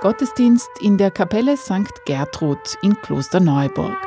Gottesdienst 0.00 0.70
in 0.80 0.96
der 0.96 1.10
Kapelle 1.10 1.58
St. 1.58 2.06
Gertrud 2.06 2.78
in 2.80 2.98
Klosterneuburg. 3.02 3.98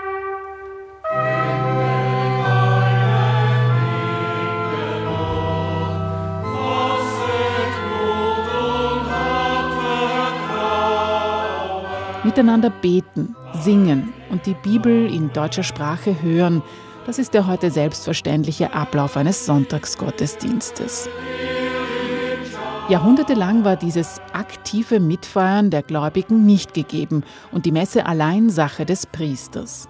Miteinander 12.23 12.71
beten, 12.71 13.35
singen 13.53 14.13
und 14.31 14.47
die 14.47 14.55
Bibel 14.55 15.13
in 15.13 15.31
deutscher 15.31 15.61
Sprache 15.61 16.23
hören, 16.23 16.63
das 17.05 17.19
ist 17.19 17.35
der 17.35 17.45
heute 17.45 17.69
selbstverständliche 17.69 18.73
Ablauf 18.73 19.15
eines 19.15 19.45
Sonntagsgottesdienstes. 19.45 21.07
Jahrhundertelang 22.89 23.63
war 23.63 23.77
dieses 23.77 24.19
aktive 24.33 24.99
Mitfeiern 24.99 25.69
der 25.69 25.83
Gläubigen 25.83 26.45
nicht 26.45 26.73
gegeben 26.73 27.23
und 27.53 27.65
die 27.65 27.71
Messe 27.71 28.05
allein 28.05 28.49
Sache 28.49 28.85
des 28.85 29.07
Priesters. 29.07 29.87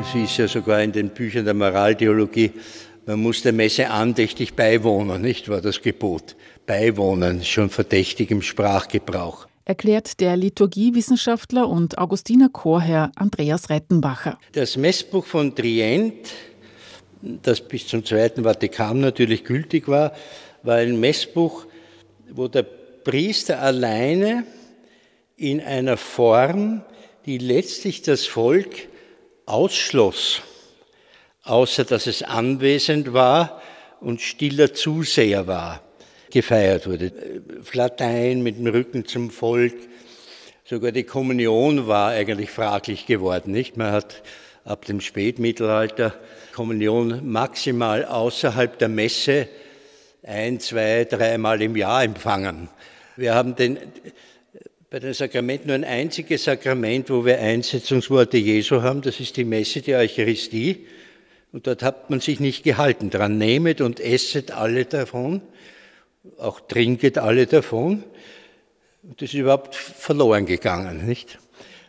Es 0.00 0.14
ist 0.14 0.36
ja 0.36 0.48
sogar 0.48 0.82
in 0.82 0.90
den 0.90 1.10
Büchern 1.10 1.44
der 1.44 1.54
Moraltheologie, 1.54 2.52
man 3.06 3.22
muss 3.22 3.42
der 3.42 3.52
Messe 3.52 3.88
andächtig 3.88 4.54
beiwohnen, 4.54 5.22
nicht 5.22 5.48
war 5.48 5.60
das 5.60 5.80
Gebot. 5.80 6.34
Beiwohnen, 6.66 7.44
schon 7.44 7.70
verdächtig 7.70 8.32
im 8.32 8.42
Sprachgebrauch. 8.42 9.46
Erklärt 9.64 10.18
der 10.18 10.36
Liturgiewissenschaftler 10.36 11.68
und 11.68 11.98
Augustiner 11.98 12.48
Chorherr 12.48 13.12
Andreas 13.14 13.70
Rettenbacher. 13.70 14.38
Das 14.52 14.76
Messbuch 14.76 15.24
von 15.24 15.54
Trient, 15.54 16.32
das 17.42 17.60
bis 17.60 17.86
zum 17.86 18.04
Zweiten 18.04 18.44
Vatikan 18.44 19.00
natürlich 19.00 19.44
gültig 19.44 19.88
war, 19.88 20.12
war 20.62 20.76
ein 20.76 20.98
Messbuch, 20.98 21.66
wo 22.30 22.48
der 22.48 22.62
Priester 22.62 23.60
alleine 23.60 24.44
in 25.36 25.60
einer 25.60 25.96
Form, 25.96 26.82
die 27.24 27.38
letztlich 27.38 28.02
das 28.02 28.26
Volk 28.26 28.88
ausschloss, 29.44 30.42
außer 31.42 31.84
dass 31.84 32.06
es 32.06 32.22
anwesend 32.22 33.12
war 33.12 33.62
und 34.00 34.20
stiller 34.20 34.74
Zuseher 34.74 35.46
war 35.46 35.82
gefeiert 36.30 36.86
wurde. 36.86 37.12
Latein 37.72 38.42
mit 38.42 38.58
dem 38.58 38.66
Rücken 38.66 39.06
zum 39.06 39.30
Volk. 39.30 39.74
Sogar 40.64 40.92
die 40.92 41.04
Kommunion 41.04 41.86
war 41.86 42.10
eigentlich 42.10 42.50
fraglich 42.50 43.06
geworden, 43.06 43.52
nicht? 43.52 43.76
Man 43.76 43.92
hat 43.92 44.22
ab 44.64 44.84
dem 44.84 45.00
Spätmittelalter 45.00 46.14
Kommunion 46.56 47.30
maximal 47.30 48.04
außerhalb 48.06 48.78
der 48.78 48.88
Messe 48.88 49.48
ein, 50.22 50.58
zwei, 50.58 51.04
dreimal 51.04 51.60
im 51.60 51.76
Jahr 51.76 52.02
empfangen. 52.02 52.68
Wir 53.16 53.34
haben 53.34 53.54
den, 53.54 53.78
bei 54.88 54.98
den 54.98 55.12
Sakramenten 55.12 55.68
nur 55.68 55.76
ein 55.76 55.84
einziges 55.84 56.44
Sakrament, 56.44 57.10
wo 57.10 57.26
wir 57.26 57.38
Einsetzungsworte 57.38 58.38
Jesu 58.38 58.80
haben, 58.80 59.02
das 59.02 59.20
ist 59.20 59.36
die 59.36 59.44
Messe, 59.44 59.82
die 59.82 59.94
Eucharistie. 59.94 60.86
Und 61.52 61.66
dort 61.66 61.82
hat 61.82 62.08
man 62.08 62.20
sich 62.20 62.40
nicht 62.40 62.64
gehalten 62.64 63.10
dran. 63.10 63.36
Nehmet 63.36 63.82
und 63.82 64.00
esset 64.00 64.50
alle 64.50 64.86
davon 64.86 65.42
auch 66.38 66.60
trinket 66.60 67.18
alle 67.18 67.46
davon. 67.46 68.04
Das 69.02 69.28
ist 69.30 69.34
überhaupt 69.34 69.74
verloren 69.74 70.46
gegangen, 70.46 71.06
nicht? 71.06 71.38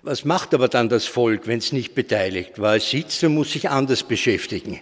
Was 0.03 0.25
macht 0.25 0.53
aber 0.53 0.67
dann 0.67 0.89
das 0.89 1.05
Volk, 1.05 1.47
wenn 1.47 1.59
es 1.59 1.71
nicht 1.71 1.95
beteiligt 1.95 2.59
war? 2.59 2.75
Es 2.75 2.89
sitzt 2.89 3.23
und 3.23 3.33
muss 3.33 3.51
sich 3.51 3.69
anders 3.69 4.03
beschäftigen. 4.03 4.79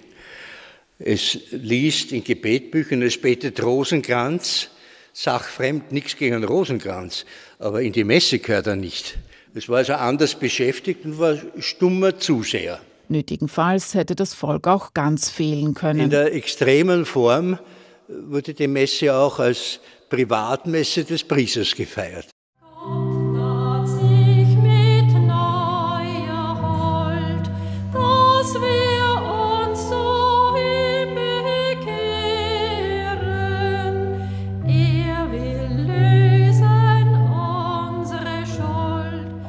Es 0.99 1.37
liest 1.51 2.11
in 2.11 2.23
Gebetbüchern, 2.23 3.01
es 3.01 3.19
betet 3.19 3.61
Rosenkranz, 3.61 4.69
sachfremd, 5.13 5.91
nichts 5.91 6.15
gegen 6.17 6.43
Rosenkranz, 6.43 7.25
aber 7.59 7.81
in 7.81 7.91
die 7.91 8.03
Messe 8.03 8.39
gehört 8.39 8.67
er 8.67 8.75
nicht. 8.75 9.17
Es 9.53 9.69
war 9.69 9.77
also 9.77 9.93
anders 9.93 10.35
beschäftigt 10.35 11.05
und 11.05 11.17
war 11.17 11.37
stummer 11.59 12.17
Zuseher. 12.17 12.79
Nötigenfalls 13.07 13.93
hätte 13.93 14.15
das 14.15 14.33
Volk 14.33 14.67
auch 14.67 14.93
ganz 14.93 15.29
fehlen 15.29 15.73
können. 15.73 15.99
In 15.99 16.09
der 16.09 16.33
extremen 16.33 17.05
Form 17.05 17.59
wurde 18.07 18.53
die 18.53 18.67
Messe 18.67 19.15
auch 19.15 19.39
als 19.39 19.79
Privatmesse 20.09 21.03
des 21.03 21.23
Priesters 21.23 21.75
gefeiert. 21.75 22.27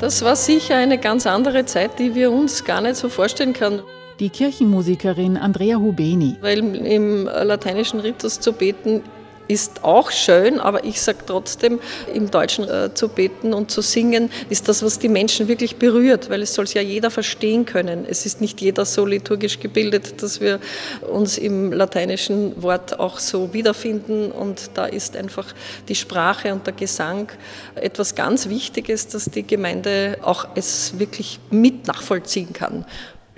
Das 0.07 0.23
war 0.23 0.37
sicher 0.37 0.77
eine 0.77 0.99
ganz 0.99 1.27
andere 1.27 1.65
Zeit, 1.65 1.99
die 1.99 2.15
wir 2.15 2.31
uns 2.31 2.63
gar 2.63 2.81
nicht 2.81 2.95
so 2.95 3.09
vorstellen 3.09 3.53
können 3.53 3.83
die 4.21 4.31
Kirchenmusikerin 4.31 5.37
Andrea 5.37 5.77
Hubeni. 5.77 6.37
Weil 6.41 6.59
im 6.75 7.25
lateinischen 7.25 8.01
Ritus 8.01 8.41
zu 8.41 8.53
beten 8.53 9.03
ist 9.49 9.85
auch 9.85 10.11
schön, 10.11 10.61
aber 10.61 10.85
ich 10.85 11.01
sage 11.01 11.19
trotzdem, 11.27 11.81
im 12.13 12.31
Deutschen 12.31 12.69
äh, 12.69 12.93
zu 12.95 13.09
beten 13.09 13.55
und 13.55 13.71
zu 13.71 13.81
singen 13.81 14.31
ist 14.51 14.69
das, 14.69 14.83
was 14.83 14.99
die 14.99 15.09
Menschen 15.09 15.49
wirklich 15.49 15.77
berührt, 15.77 16.31
weil 16.31 16.43
es 16.43 16.55
soll 16.55 16.67
ja 16.67 16.83
jeder 16.83 17.11
verstehen 17.11 17.65
können. 17.65 18.07
Es 18.09 18.27
ist 18.27 18.41
nicht 18.41 18.61
jeder 18.61 18.85
so 18.85 19.07
liturgisch 19.07 19.61
gebildet, 19.61 20.23
dass 20.23 20.41
wir 20.41 20.59
uns 21.09 21.39
im 21.39 21.73
lateinischen 21.73 22.61
Wort 22.63 22.99
auch 22.99 23.19
so 23.19 23.53
wiederfinden 23.53 24.33
und 24.33 24.71
da 24.75 24.87
ist 24.87 25.17
einfach 25.17 25.47
die 25.89 25.95
Sprache 25.95 26.53
und 26.53 26.67
der 26.67 26.75
Gesang 26.75 27.29
etwas 27.75 28.15
ganz 28.15 28.49
Wichtiges, 28.49 29.09
dass 29.09 29.27
die 29.27 29.47
Gemeinde 29.47 30.19
auch 30.23 30.49
es 30.55 30.99
wirklich 30.99 31.39
mit 31.51 31.87
nachvollziehen 31.87 32.53
kann 32.53 32.85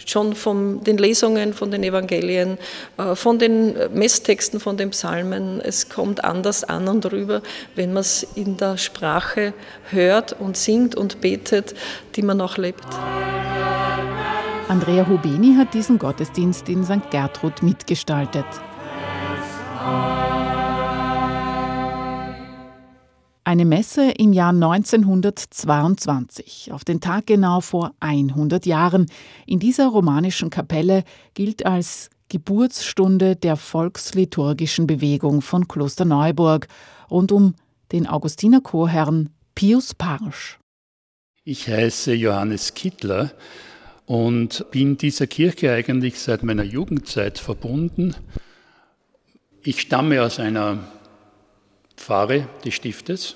schon 0.05 0.35
von 0.35 0.83
den 0.85 0.99
Lesungen, 0.99 1.53
von 1.55 1.71
den 1.71 1.83
Evangelien, 1.83 2.59
äh, 2.97 3.15
von 3.15 3.39
den 3.39 3.75
Messtexten, 3.93 4.61
von 4.61 4.77
den 4.77 4.91
Psalmen. 4.91 5.61
Es 5.61 5.89
kommt 5.89 6.25
anders 6.25 6.65
an 6.65 6.89
und 6.89 7.11
rüber, 7.13 7.43
wenn 7.75 7.93
man 7.93 8.01
es 8.01 8.27
in 8.35 8.57
der 8.57 8.79
Sprache 8.79 9.53
hört 9.91 10.35
und 10.39 10.57
singt 10.57 10.95
und 10.95 11.21
betet, 11.21 11.75
die 12.17 12.23
man 12.23 12.41
auch 12.41 12.57
lebt. 12.57 12.85
Andrea 14.69 15.07
Hubeni 15.09 15.55
hat 15.57 15.73
diesen 15.73 15.99
Gottesdienst 15.99 16.69
in 16.69 16.85
St. 16.85 17.11
Gertrud 17.11 17.63
mitgestaltet. 17.63 18.45
Eine 23.49 23.65
Messe 23.65 24.11
im 24.11 24.35
Jahr 24.35 24.51
1922, 24.51 26.71
auf 26.71 26.85
den 26.85 27.01
Tag 27.01 27.29
genau 27.29 27.63
vor 27.63 27.95
100 28.01 28.67
Jahren, 28.67 29.07
in 29.47 29.59
dieser 29.59 29.89
romanischen 29.89 30.51
Kapelle 30.51 31.03
gilt 31.33 31.65
als 31.65 32.11
Geburtsstunde 32.29 33.37
der 33.37 33.57
volksliturgischen 33.57 34.87
Bewegung 34.87 35.41
von 35.41 35.67
Klosterneuburg 35.67 36.69
rund 37.11 37.33
um 37.33 37.55
den 37.91 38.07
Augustinerchorherrn 38.07 39.31
Pius 39.55 39.95
Parsch. 39.95 40.59
Ich 41.43 41.69
heiße 41.69 42.13
Johannes 42.13 42.75
Kittler 42.75 43.31
und 44.05 44.67
bin 44.73 44.99
dieser 44.99 45.27
Kirche 45.27 45.73
eigentlich 45.73 46.21
seit 46.21 46.43
meiner 46.43 46.65
Jugendzeit 46.65 47.39
verbunden. 47.39 48.15
Ich 49.63 49.81
stamme 49.81 50.23
aus 50.23 50.39
einer 50.39 50.81
Pfarre 51.99 52.49
des 52.65 52.75
Stiftes. 52.75 53.35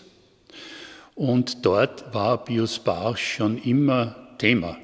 Und 1.14 1.66
dort 1.66 2.14
war 2.14 2.42
Pius 2.44 2.78
Barsch 2.78 3.34
schon 3.36 3.58
immer 3.58 4.16
Thema. 4.38 4.78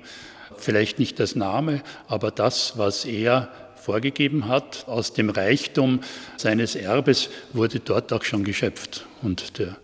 Vielleicht 0.56 0.98
nicht 0.98 1.18
das 1.20 1.36
Name, 1.36 1.82
aber 2.08 2.30
das, 2.30 2.76
was 2.76 3.04
er 3.04 3.48
vorgegeben 3.76 4.48
hat, 4.48 4.84
aus 4.88 5.14
dem 5.14 5.30
Reichtum 5.30 6.00
seines 6.36 6.75
Erbes 6.75 7.30
wurde 7.52 7.80
dort 7.80 8.12
auch 8.12 8.25
schon 8.25 8.44
geschöpft. 8.44 9.06
Und 9.22 9.58
der 9.58 9.76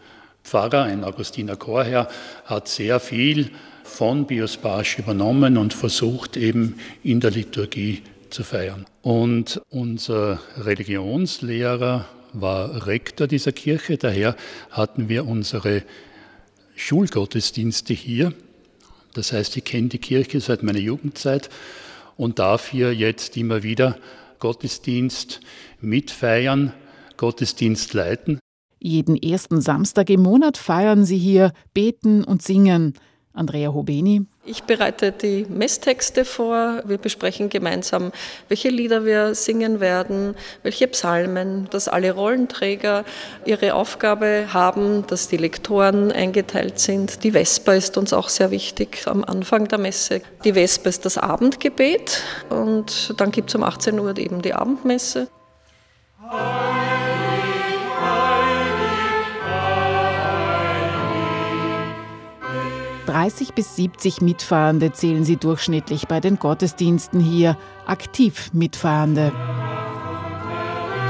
Pfarrer, 0.43 0.83
ein 0.83 1.05
Augustiner 1.05 1.57
Chorherr, 1.57 2.09
hat 2.45 2.69
sehr 2.69 3.01
viel 3.01 3.51
von 3.85 4.27
Pius 4.27 4.57
Barsch 4.57 4.99
übernommen 4.99 5.57
und 5.57 5.73
versucht 5.73 6.37
eben 6.37 6.79
in 7.03 7.21
der 7.21 7.31
Liturgie 7.31 8.03
zu 8.29 8.43
feiern. 8.43 8.85
Und 9.03 9.63
unser 9.71 10.41
Religionslehrer 10.59 12.07
war 12.35 12.87
Rektor 12.87 13.27
dieser 13.27 13.53
Kirche, 13.53 13.97
daher 13.97 14.37
hatten 14.71 15.09
wir 15.09 15.27
unsere 15.27 15.83
Schulgottesdienste 16.77 17.95
hier. 17.95 18.33
Das 19.15 19.33
heißt, 19.33 19.57
ich 19.57 19.65
kenne 19.65 19.89
die 19.89 19.99
Kirche 19.99 20.41
seit 20.41 20.63
meiner 20.63 20.81
Jugendzeit 20.81 21.49
und 22.17 22.39
darf 22.39 22.69
hier 22.69 22.95
jetzt 22.95 23.37
immer 23.37 23.63
wieder 23.63 23.97
Gottesdienst 24.41 25.41
mitfeiern, 25.81 26.73
Gottesdienst 27.17 27.95
leiten. 27.95 28.39
Jeden 28.81 29.17
ersten 29.17 29.61
Samstag 29.61 30.11
im 30.11 30.23
Monat 30.23 30.59
feiern 30.59 31.05
sie 31.05 31.17
hier, 31.17 31.53
beten 31.73 32.25
und 32.25 32.43
singen. 32.43 32.95
Andrea 33.35 33.75
Hobeni. 33.75 34.27
Ich 34.45 34.63
bereite 34.63 35.11
die 35.11 35.45
Messtexte 35.49 36.25
vor. 36.25 36.83
Wir 36.85 36.99
besprechen 36.99 37.49
gemeinsam, 37.49 38.13
welche 38.49 38.69
Lieder 38.69 39.05
wir 39.05 39.35
singen 39.35 39.81
werden, 39.81 40.37
welche 40.63 40.87
Psalmen, 40.87 41.67
dass 41.71 41.89
alle 41.89 42.13
Rollenträger 42.13 43.05
ihre 43.45 43.75
Aufgabe 43.75 44.47
haben, 44.53 45.05
dass 45.09 45.27
die 45.27 45.37
Lektoren 45.37 46.13
eingeteilt 46.13 46.79
sind. 46.79 47.25
Die 47.25 47.33
Vesper 47.33 47.75
ist 47.75 47.99
uns 47.99 48.13
auch 48.13 48.29
sehr 48.29 48.53
wichtig 48.53 49.03
am 49.07 49.25
Anfang 49.25 49.67
der 49.67 49.79
Messe. 49.79 50.23
Die 50.45 50.53
Vesper 50.53 50.91
ist 50.91 51.05
das 51.05 51.19
Abendgebet 51.19 52.23
und 52.51 53.15
dann 53.19 53.33
gibt 53.33 53.51
es 53.51 53.57
um 53.57 53.65
18 53.65 53.99
Uhr 53.99 54.17
eben 54.17 54.43
die 54.43 54.55
Abendmesse. 54.55 55.27
30 63.15 63.55
bis 63.55 63.77
70 63.77 64.23
Mitfahrende 64.23 64.91
zählen 64.91 65.25
sie 65.25 65.37
durchschnittlich 65.37 66.09
bei 66.09 66.19
den 66.19 66.37
Gottesdiensten 66.37 67.21
hier, 67.21 67.57
aktiv 67.87 68.51
Mitfahrende. 68.53 69.31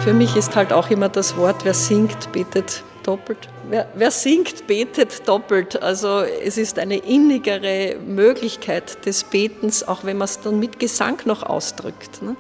Für 0.03 0.13
mich 0.13 0.37
ist 0.37 0.55
halt 0.55 0.75
auch 0.75 0.91
immer 0.91 1.09
das 1.09 1.39
Wort, 1.39 1.65
wer 1.65 1.73
singt, 1.73 2.31
betet 2.33 2.85
doppelt. 3.05 3.49
Wer, 3.71 3.89
wer 3.95 4.11
singt, 4.11 4.67
betet 4.67 5.27
doppelt. 5.27 5.83
Also 5.83 6.21
es 6.21 6.59
ist 6.59 6.79
eine 6.79 6.99
innigere 6.99 7.97
Möglichkeit 8.07 9.07
des 9.07 9.25
Betens, 9.25 9.89
auch 9.89 10.05
wenn 10.05 10.19
man 10.19 10.27
es 10.27 10.41
dann 10.41 10.61
mit 10.61 10.79
Gesang 10.79 11.23
noch 11.25 11.43
ausdrückt. 11.43 12.21
Ne? 12.21 12.37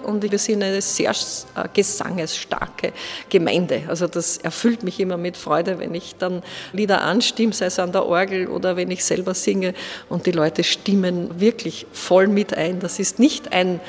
Und 0.00 0.22
wir 0.22 0.38
sind 0.38 0.62
eine 0.62 0.80
sehr 0.80 1.10
äh, 1.10 1.68
gesangesstarke 1.72 2.92
Gemeinde. 3.28 3.82
Also 3.88 4.06
das 4.06 4.38
erfüllt 4.38 4.82
mich 4.82 5.00
immer 5.00 5.16
mit 5.16 5.36
Freude, 5.36 5.78
wenn 5.78 5.94
ich 5.94 6.16
dann 6.16 6.42
Lieder 6.72 7.02
anstimme, 7.02 7.52
sei 7.52 7.66
es 7.66 7.78
an 7.78 7.92
der 7.92 8.06
Orgel 8.06 8.48
oder 8.48 8.76
wenn 8.76 8.90
ich 8.90 9.04
selber 9.04 9.34
singe 9.34 9.74
und 10.08 10.26
die 10.26 10.32
Leute 10.32 10.64
stimmen 10.64 11.40
wirklich 11.40 11.86
voll 11.92 12.28
mit 12.28 12.54
ein. 12.54 12.80
Das 12.80 12.98
ist 12.98 13.18
nicht 13.18 13.52
ein 13.52 13.80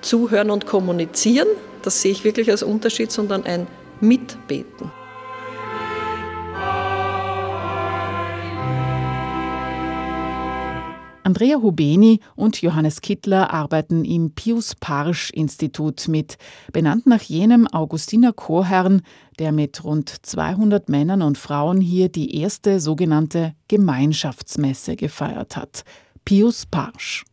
Zuhören 0.00 0.50
und 0.50 0.66
Kommunizieren, 0.66 1.48
das 1.82 2.02
sehe 2.02 2.12
ich 2.12 2.24
wirklich 2.24 2.50
als 2.50 2.62
Unterschied, 2.62 3.10
sondern 3.10 3.44
ein 3.44 3.66
Mitbeten. 4.00 4.90
Andrea 11.28 11.56
Hubeni 11.60 12.20
und 12.36 12.62
Johannes 12.62 13.02
Kittler 13.02 13.52
arbeiten 13.52 14.06
im 14.06 14.30
Pius 14.34 14.74
Parsch 14.74 15.28
Institut 15.28 16.08
mit, 16.08 16.38
benannt 16.72 17.06
nach 17.06 17.20
jenem 17.20 17.66
Augustiner 17.66 18.32
Chorherrn, 18.32 19.02
der 19.38 19.52
mit 19.52 19.84
rund 19.84 20.08
200 20.08 20.88
Männern 20.88 21.20
und 21.20 21.36
Frauen 21.36 21.82
hier 21.82 22.08
die 22.08 22.34
erste 22.40 22.80
sogenannte 22.80 23.52
Gemeinschaftsmesse 23.68 24.96
gefeiert 24.96 25.58
hat. 25.58 25.84
Pius 26.24 26.64
Parsch. 26.64 27.26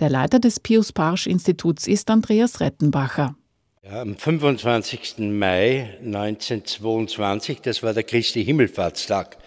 Der 0.00 0.10
Leiter 0.10 0.40
des 0.40 0.58
Pius 0.58 0.92
Parsch 0.92 1.28
Instituts 1.28 1.86
ist 1.86 2.10
Andreas 2.10 2.58
Rettenbacher. 2.58 3.36
Ja, 3.84 4.02
am 4.02 4.16
25. 4.16 5.18
Mai 5.18 5.96
1922, 6.04 7.60
das 7.60 7.84
war 7.84 7.94
der 7.94 8.02
Christi 8.02 8.44
Himmelfahrtstag, 8.44 9.38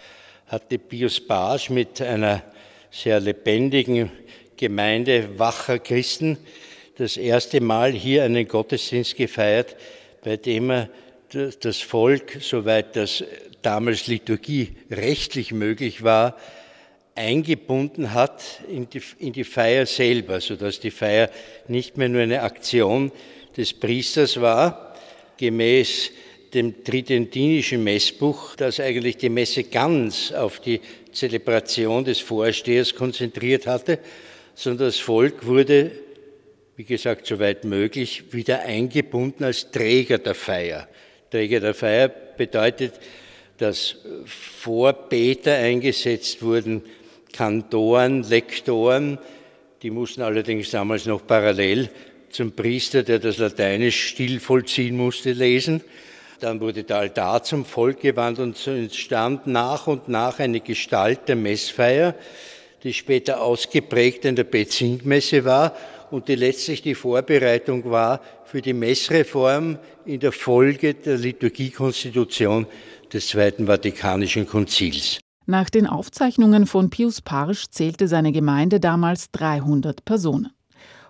hatte 0.46 0.78
Pius 0.78 1.20
Parsch 1.20 1.68
mit 1.68 2.00
einer 2.00 2.42
sehr 2.92 3.20
lebendigen 3.20 4.12
Gemeinde 4.58 5.38
wacher 5.38 5.78
Christen 5.78 6.36
das 6.98 7.16
erste 7.16 7.62
Mal 7.62 7.92
hier 7.92 8.22
einen 8.22 8.46
Gottesdienst 8.46 9.16
gefeiert, 9.16 9.76
bei 10.22 10.36
dem 10.36 10.70
er 10.70 10.90
das 11.60 11.78
Volk, 11.78 12.36
soweit 12.40 12.94
das 12.94 13.24
damals 13.62 14.06
Liturgie 14.06 14.72
rechtlich 14.90 15.52
möglich 15.52 16.02
war, 16.02 16.36
eingebunden 17.14 18.12
hat 18.12 18.42
in 18.68 18.88
die, 18.90 19.00
in 19.18 19.32
die 19.32 19.44
Feier 19.44 19.86
selber, 19.86 20.40
sodass 20.42 20.78
die 20.78 20.90
Feier 20.90 21.30
nicht 21.68 21.96
mehr 21.96 22.10
nur 22.10 22.20
eine 22.20 22.42
Aktion 22.42 23.10
des 23.56 23.72
Priesters 23.72 24.38
war, 24.40 24.94
gemäß 25.38 26.10
dem 26.52 26.84
tridentinischen 26.84 27.82
Messbuch, 27.82 28.54
das 28.56 28.80
eigentlich 28.80 29.16
die 29.16 29.30
Messe 29.30 29.64
ganz 29.64 30.32
auf 30.32 30.60
die 30.60 30.80
Zelebration 31.12 32.04
des 32.04 32.20
Vorstehers 32.20 32.94
konzentriert 32.94 33.66
hatte, 33.66 33.98
sondern 34.54 34.88
das 34.88 34.98
Volk 34.98 35.46
wurde, 35.46 35.92
wie 36.76 36.84
gesagt, 36.84 37.26
soweit 37.26 37.64
möglich, 37.64 38.32
wieder 38.32 38.60
eingebunden 38.60 39.44
als 39.44 39.70
Träger 39.70 40.18
der 40.18 40.34
Feier. 40.34 40.88
Träger 41.30 41.60
der 41.60 41.74
Feier 41.74 42.08
bedeutet, 42.08 42.94
dass 43.58 43.96
Vorbeter 44.26 45.54
eingesetzt 45.54 46.42
wurden, 46.42 46.82
Kantoren, 47.32 48.22
Lektoren, 48.22 49.18
die 49.82 49.90
mussten 49.90 50.22
allerdings 50.22 50.70
damals 50.70 51.06
noch 51.06 51.26
parallel 51.26 51.88
zum 52.30 52.52
Priester, 52.52 53.02
der 53.02 53.18
das 53.18 53.38
Lateinisch 53.38 54.08
still 54.08 54.40
vollziehen 54.40 54.96
musste, 54.96 55.32
lesen. 55.32 55.82
Dann 56.42 56.60
wurde 56.60 56.82
der 56.82 56.96
Altar 56.96 57.44
zum 57.44 57.64
Volk 57.64 58.00
gewandt 58.00 58.40
und 58.40 58.56
so 58.56 58.72
entstand 58.72 59.46
nach 59.46 59.86
und 59.86 60.08
nach 60.08 60.40
eine 60.40 60.58
Gestalt 60.58 61.28
der 61.28 61.36
Messfeier, 61.36 62.16
die 62.82 62.92
später 62.92 63.40
ausgeprägt 63.40 64.24
in 64.24 64.34
der 64.34 64.42
Bezingmesse 64.42 65.44
war 65.44 65.72
und 66.10 66.26
die 66.26 66.34
letztlich 66.34 66.82
die 66.82 66.96
Vorbereitung 66.96 67.88
war 67.88 68.20
für 68.44 68.60
die 68.60 68.72
Messreform 68.72 69.78
in 70.04 70.18
der 70.18 70.32
Folge 70.32 70.94
der 70.94 71.16
Liturgiekonstitution 71.16 72.66
des 73.12 73.28
Zweiten 73.28 73.66
Vatikanischen 73.66 74.44
Konzils. 74.44 75.20
Nach 75.46 75.70
den 75.70 75.86
Aufzeichnungen 75.86 76.66
von 76.66 76.90
Pius 76.90 77.20
Parsch 77.20 77.66
zählte 77.70 78.08
seine 78.08 78.32
Gemeinde 78.32 78.80
damals 78.80 79.30
300 79.30 80.04
Personen. 80.04 80.50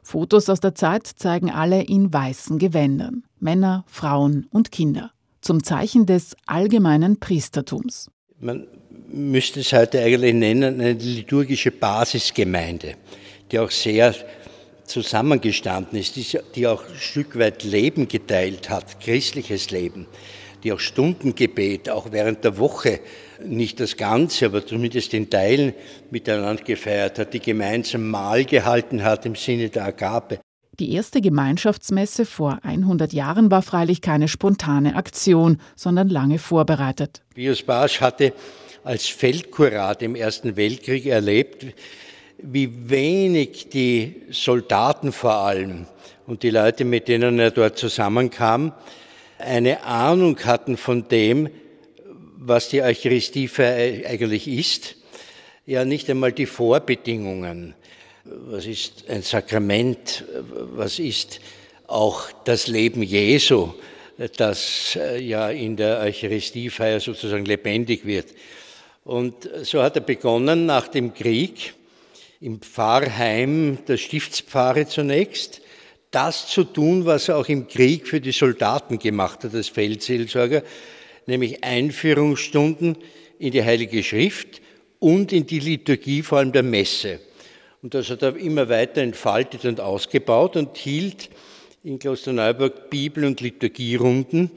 Fotos 0.02 0.50
aus 0.50 0.61
der 0.61 0.75
Zeit 0.75 1.06
zeigen 1.06 1.50
alle 1.50 1.82
in 1.82 2.12
weißen 2.12 2.58
Gewändern. 2.58 3.25
Männer, 3.40 3.85
Frauen 3.87 4.46
und 4.50 4.70
Kinder 4.73 5.11
zum 5.42 5.62
Zeichen 5.62 6.06
des 6.06 6.34
allgemeinen 6.46 7.20
Priestertums. 7.20 8.10
Man 8.40 8.66
müsste 9.08 9.60
es 9.60 9.72
heute 9.72 10.00
eigentlich 10.00 10.34
nennen, 10.34 10.80
eine 10.80 10.92
liturgische 10.94 11.70
Basisgemeinde, 11.70 12.94
die 13.50 13.58
auch 13.58 13.70
sehr 13.70 14.14
zusammengestanden 14.84 15.98
ist, 15.98 16.16
die 16.54 16.66
auch 16.66 16.84
ein 16.88 16.96
Stück 16.96 17.38
weit 17.38 17.62
Leben 17.64 18.08
geteilt 18.08 18.70
hat, 18.70 19.00
christliches 19.00 19.70
Leben, 19.70 20.06
die 20.62 20.72
auch 20.72 20.80
Stundengebet, 20.80 21.90
auch 21.90 22.10
während 22.10 22.44
der 22.44 22.58
Woche, 22.58 23.00
nicht 23.44 23.80
das 23.80 23.96
Ganze, 23.96 24.46
aber 24.46 24.64
zumindest 24.66 25.12
den 25.12 25.28
Teilen 25.28 25.74
miteinander 26.10 26.62
gefeiert 26.62 27.18
hat, 27.18 27.34
die 27.34 27.40
gemeinsam 27.40 28.08
Mahl 28.08 28.44
gehalten 28.44 29.02
hat 29.02 29.26
im 29.26 29.34
Sinne 29.34 29.68
der 29.68 29.86
Agape. 29.86 30.40
Die 30.78 30.94
erste 30.94 31.20
Gemeinschaftsmesse 31.20 32.24
vor 32.24 32.60
100 32.62 33.12
Jahren 33.12 33.50
war 33.50 33.60
freilich 33.60 34.00
keine 34.00 34.26
spontane 34.26 34.97
Aktion, 34.97 35.58
sondern 35.76 36.08
lange 36.08 36.38
vorbereitet. 36.38 37.20
Pius 37.35 37.62
Barsch 37.62 38.00
hatte 38.00 38.32
als 38.82 39.06
Feldkurat 39.06 40.00
im 40.00 40.14
Ersten 40.14 40.56
Weltkrieg 40.56 41.04
erlebt, 41.04 41.66
wie 42.38 42.88
wenig 42.88 43.68
die 43.68 44.23
Soldaten 44.30 45.12
vor 45.12 45.35
allem 45.35 45.87
und 46.26 46.42
die 46.42 46.50
Leute, 46.50 46.87
mit 46.87 47.06
denen 47.06 47.38
er 47.38 47.50
dort 47.50 47.76
zusammenkam, 47.76 48.73
eine 49.38 49.85
Ahnung 49.85 50.38
hatten 50.42 50.78
von 50.78 51.06
dem, 51.08 51.50
was 52.38 52.70
die 52.70 52.82
Eucharistiefeier 52.82 54.08
eigentlich 54.08 54.49
ist. 54.49 54.97
Ja, 55.66 55.85
nicht 55.85 56.08
einmal 56.08 56.32
die 56.32 56.47
Vorbedingungen 56.47 57.75
was 58.25 58.67
ist 58.67 59.09
ein 59.09 59.23
Sakrament, 59.23 60.25
was 60.75 60.99
ist 60.99 61.41
auch 61.87 62.31
das 62.45 62.69
Leben 62.69 63.02
Jesu, 63.02 63.73
das 64.37 64.97
äh, 64.97 65.21
ja 65.21 65.50
in 65.50 65.76
der 65.76 66.00
Eucharistiefeier 66.00 67.00
sozusagen 67.00 67.45
lebendig 67.45 68.07
wird. 68.07 68.29
Und 69.05 69.50
so 69.62 69.83
hat 69.83 69.97
er 69.97 70.02
begonnen 70.02 70.67
nach 70.67 70.87
dem 70.87 71.12
Krieg 71.12 71.75
im 72.41 72.61
Pfarrheim 72.61 73.79
der 73.88 73.97
Stiftspfarre 73.97 74.87
zunächst, 74.87 75.61
das 76.12 76.47
zu 76.47 76.62
tun, 76.62 77.05
was 77.05 77.29
er 77.29 77.38
auch 77.38 77.49
im 77.49 77.67
Krieg 77.67 78.07
für 78.07 78.21
die 78.21 78.33
Soldaten 78.33 78.99
gemacht 78.99 79.43
hat 79.43 79.55
als 79.55 79.69
Feldseelsorger, 79.69 80.62
nämlich 81.26 81.64
Einführungsstunden 81.64 82.97
in 83.38 83.50
die 83.50 83.64
Heilige 83.64 84.02
Schrift 84.05 84.61
und 85.00 85.33
in 85.33 85.47
die 85.47 85.59
Liturgie, 85.59 86.23
vor 86.23 86.38
allem 86.38 86.52
der 86.52 86.62
Messe. 86.62 87.19
Und 87.82 87.94
das 87.94 88.10
hat 88.10 88.22
er 88.22 88.36
immer 88.36 88.68
weiter 88.68 89.02
entfaltet 89.02 89.64
und 89.64 89.80
ausgebaut 89.80 90.56
und 90.56 90.76
hielt 90.76 91.28
in 91.82 91.98
Klosterneuburg 91.98 92.88
Bibel- 92.90 93.24
und 93.24 93.40
Liturgierunden, 93.40 94.52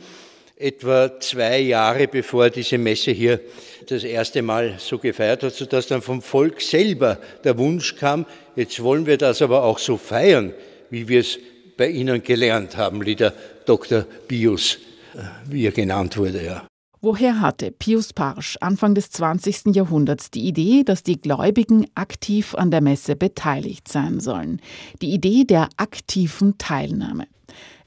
etwa 0.58 1.20
zwei 1.20 1.60
Jahre 1.60 2.08
bevor 2.08 2.52
diese 2.52 2.78
Messe 2.78 3.12
hier 3.12 3.40
das 3.88 4.04
erste 4.04 4.44
Mal 4.44 4.76
so 4.78 5.00
gefeiert 5.00 5.42
hat, 5.42 5.54
sodass 5.54 5.88
dann 5.88 6.04
vom 6.04 6.22
Volk 6.22 6.62
selber 6.62 7.18
der 7.44 7.58
Wunsch 7.58 7.96
kam, 7.96 8.28
jetzt 8.56 8.82
wollen 8.82 9.08
wir 9.08 9.18
das 9.18 9.42
aber 9.42 9.64
auch 9.64 9.80
so 9.80 9.98
feiern, 9.98 10.54
wie 10.92 11.08
wir 11.08 11.22
es 11.22 11.40
bei 11.78 11.90
Ihnen 11.90 12.22
gelernt 12.22 12.78
haben, 12.78 13.04
wie 13.06 13.18
Dr. 13.66 14.06
Bius, 14.28 14.78
äh, 15.16 15.24
wie 15.50 15.66
er 15.66 15.72
genannt 15.72 16.16
wurde. 16.16 16.46
Ja. 16.46 16.68
Woher 17.08 17.40
hatte 17.40 17.70
Pius 17.70 18.14
Parsch 18.14 18.58
Anfang 18.62 18.96
des 18.96 19.12
20. 19.12 19.76
Jahrhunderts 19.76 20.32
die 20.32 20.48
Idee, 20.48 20.84
dass 20.84 21.04
die 21.04 21.22
Gläubigen 21.22 21.86
aktiv 21.94 22.56
an 22.56 22.72
der 22.72 22.82
Messe 22.82 23.16
beteiligt 23.16 23.88
sein 23.88 24.20
sollen? 24.20 24.60
Die 25.04 25.14
Idee 25.14 25.44
der 25.44 25.70
aktiven 25.78 26.58
Teilnahme. 26.58 27.28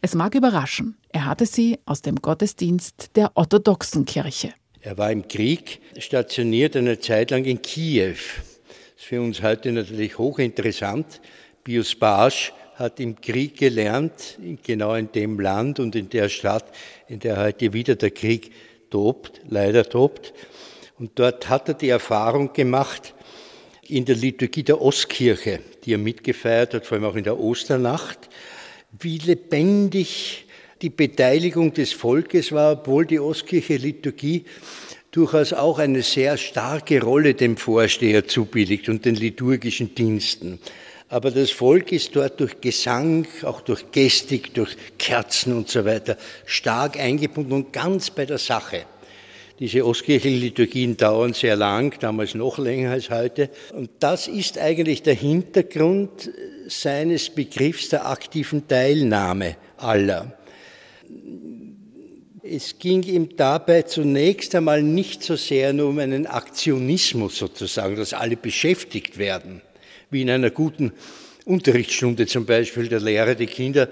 Es 0.01 0.15
mag 0.15 0.37
überraschen, 0.37 0.97
er 1.09 1.27
hatte 1.27 1.47
sie 1.47 1.81
aus 1.85 2.01
dem 2.01 2.15
Gottesdienst 2.23 3.17
der 3.17 3.33
orthodoxen 3.35 4.05
Kirche. 4.05 4.53
Er 4.83 4.97
war 4.99 5.11
im 5.11 5.27
Krieg 5.27 5.81
stationiert 5.99 6.77
eine 6.77 7.01
Zeit 7.01 7.33
lang 7.33 7.45
in 7.45 7.61
Kiew. 7.61 8.13
Das 8.13 8.99
ist 8.99 9.05
für 9.05 9.21
uns 9.21 9.43
heute 9.43 9.73
natürlich 9.73 10.17
hochinteressant. 10.17 11.21
Pius 11.65 11.97
Barsch 11.97 12.53
hat 12.77 13.01
im 13.01 13.21
Krieg 13.21 13.57
gelernt, 13.57 14.39
genau 14.63 14.95
in 14.95 15.11
dem 15.11 15.41
Land 15.41 15.81
und 15.81 15.97
in 15.97 16.09
der 16.09 16.29
Stadt, 16.29 16.67
in 17.09 17.19
der 17.19 17.37
heute 17.37 17.73
wieder 17.73 17.97
der 17.97 18.13
Krieg 18.13 18.53
tobt, 18.91 19.41
leider 19.49 19.89
tobt. 19.89 20.33
Und 20.99 21.13
dort 21.19 21.49
hat 21.49 21.69
er 21.69 21.75
die 21.75 21.89
Erfahrung 21.89 22.53
gemacht, 22.53 23.15
in 23.89 24.05
der 24.05 24.17
Liturgie 24.17 24.63
der 24.63 24.83
Ostkirche, 24.83 25.61
die 25.85 25.95
er 25.95 25.99
mitgefeiert 25.99 26.75
hat, 26.75 26.87
vor 26.87 26.97
allem 26.97 27.07
auch 27.07 27.17
in 27.17 27.25
der 27.25 27.39
Osternacht, 27.39 28.29
wie 28.99 29.19
lebendig 29.19 30.47
die 30.83 30.91
Beteiligung 30.91 31.73
des 31.73 31.93
Volkes 31.93 32.53
war, 32.53 32.73
obwohl 32.73 33.07
die 33.07 33.19
Ostkirche 33.19 33.77
Liturgie 33.77 34.45
durchaus 35.11 35.53
auch 35.53 35.79
eine 35.79 36.03
sehr 36.03 36.37
starke 36.37 37.03
Rolle 37.03 37.35
dem 37.35 37.57
Vorsteher 37.57 38.29
zubilligt 38.29 38.89
und 38.89 39.05
den 39.05 39.15
liturgischen 39.15 39.95
Diensten. 39.95 40.61
Aber 41.11 41.31
das 41.31 41.51
Volk 41.51 41.93
ist 41.93 42.15
dort 42.15 42.39
durch 42.39 42.61
Gesang, 42.61 43.27
auch 43.43 43.63
durch 43.63 43.91
Gestik, 43.93 44.53
durch 44.53 44.77
Kerzen 44.99 45.57
und 45.57 45.69
so 45.69 45.85
weiter 45.85 46.19
stark 46.45 46.99
eingebunden 46.99 47.53
und 47.53 47.73
ganz 47.73 48.11
bei 48.11 48.27
der 48.27 48.39
Sache. 48.39 48.85
Diese 49.59 49.85
ostkirchlichen 49.85 50.41
Liturgien 50.41 50.97
dauern 50.97 51.33
sehr 51.33 51.57
lang, 51.57 51.99
damals 51.99 52.35
noch 52.35 52.59
länger 52.59 52.93
als 52.93 53.11
heute. 53.11 53.51
Und 53.73 53.91
das 53.99 54.29
ist 54.29 54.57
eigentlich 54.59 55.03
der 55.03 55.15
Hintergrund 55.15 56.31
seines 56.69 57.31
Begriffs 57.31 57.89
der 57.89 58.09
aktiven 58.09 58.69
Teilnahme 58.69 59.57
aller. 59.79 60.39
Es 62.43 62.79
ging 62.79 63.03
ihm 63.03 63.37
dabei 63.37 63.83
zunächst 63.83 64.55
einmal 64.55 64.83
nicht 64.83 65.23
so 65.23 65.37
sehr 65.37 65.73
nur 65.73 65.89
um 65.89 65.99
einen 65.99 66.27
Aktionismus 66.27 67.37
sozusagen, 67.39 67.97
dass 67.97 68.15
alle 68.15 68.37
beschäftigt 68.37 69.19
werden, 69.19 69.61
wie 70.11 70.23
in 70.23 70.31
einer 70.31 70.51
guten 70.51 70.93
Unterrichtsstunde 71.45 72.27
zum 72.27 72.47
Beispiel 72.47 72.89
der 72.89 73.01
Lehrer 73.01 73.35
die 73.35 73.47
Kinder 73.47 73.89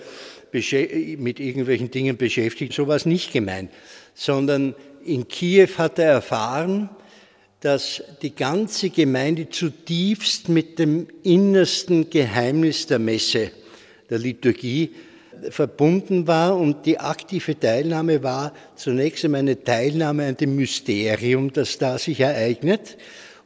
mit 0.53 1.41
irgendwelchen 1.41 1.91
Dingen 1.91 2.17
beschäftigt. 2.17 2.73
So 2.73 2.87
war 2.87 2.97
es 2.97 3.05
nicht 3.05 3.33
gemeint, 3.33 3.71
sondern 4.15 4.75
in 5.05 5.29
Kiew 5.29 5.69
hat 5.77 5.99
er 5.99 6.13
erfahren, 6.13 6.89
dass 7.61 8.03
die 8.23 8.35
ganze 8.35 8.91
Gemeinde 8.91 9.51
zutiefst 9.51 10.49
mit 10.49 10.79
dem 10.79 11.09
innersten 11.23 12.09
Geheimnis 12.11 12.87
der 12.87 12.99
Messe, 12.99 13.51
der 14.09 14.19
Liturgie, 14.19 14.93
verbunden 15.51 16.27
war 16.27 16.57
und 16.57 16.87
die 16.87 16.99
aktive 16.99 17.59
Teilnahme 17.59 18.23
war 18.23 18.55
zunächst 18.75 19.25
einmal 19.25 19.41
eine 19.41 19.63
Teilnahme 19.63 20.27
an 20.27 20.37
dem 20.37 20.57
Mysterium, 20.57 21.53
das 21.53 21.77
da 21.77 21.99
sich 21.99 22.21
ereignet. 22.21 22.97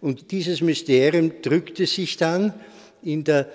Und 0.01 0.31
dieses 0.31 0.61
Mysterium 0.61 1.43
drückte 1.43 1.87
sich 1.87 2.17
dann 2.17 2.55
in 3.03 3.25
der 3.25 3.49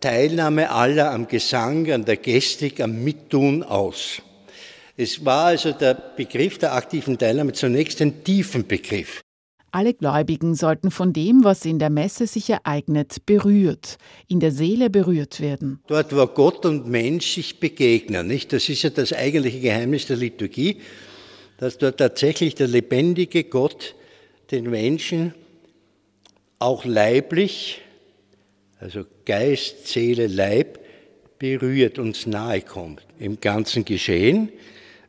Teilnahme 0.00 0.70
aller 0.70 1.12
am 1.12 1.28
Gesang, 1.28 1.90
an 1.90 2.04
der 2.04 2.16
Gestik, 2.16 2.80
am 2.80 3.02
Mittun 3.04 3.62
aus. 3.62 4.20
Es 4.96 5.24
war 5.24 5.46
also 5.46 5.72
der 5.72 5.94
Begriff 5.94 6.58
der 6.58 6.74
aktiven 6.74 7.18
Teilnahme 7.18 7.52
zunächst 7.52 8.00
ein 8.00 8.22
tiefen 8.22 8.66
Begriff. 8.66 9.20
Alle 9.72 9.92
Gläubigen 9.92 10.54
sollten 10.54 10.92
von 10.92 11.12
dem, 11.12 11.42
was 11.42 11.64
in 11.64 11.80
der 11.80 11.90
Messe 11.90 12.28
sich 12.28 12.48
ereignet, 12.48 13.26
berührt, 13.26 13.96
in 14.28 14.38
der 14.38 14.52
Seele 14.52 14.88
berührt 14.88 15.40
werden. 15.40 15.80
Dort, 15.88 16.14
wo 16.14 16.24
Gott 16.26 16.64
und 16.64 16.86
Mensch 16.86 17.34
sich 17.34 17.58
begegnen, 17.58 18.28
nicht? 18.28 18.52
Das 18.52 18.68
ist 18.68 18.82
ja 18.82 18.90
das 18.90 19.12
eigentliche 19.12 19.58
Geheimnis 19.58 20.06
der 20.06 20.16
Liturgie, 20.16 20.80
dass 21.58 21.76
dort 21.78 21.98
tatsächlich 21.98 22.54
der 22.54 22.68
lebendige 22.68 23.42
Gott 23.42 23.96
den 24.52 24.70
Menschen 24.70 25.34
auch 26.58 26.84
leiblich, 26.84 27.80
also 28.80 29.04
Geist, 29.24 29.88
Seele, 29.88 30.26
Leib, 30.26 30.80
berührt, 31.38 31.98
uns 31.98 32.26
nahe 32.26 32.60
kommt 32.60 33.02
im 33.18 33.40
ganzen 33.40 33.84
Geschehen. 33.84 34.50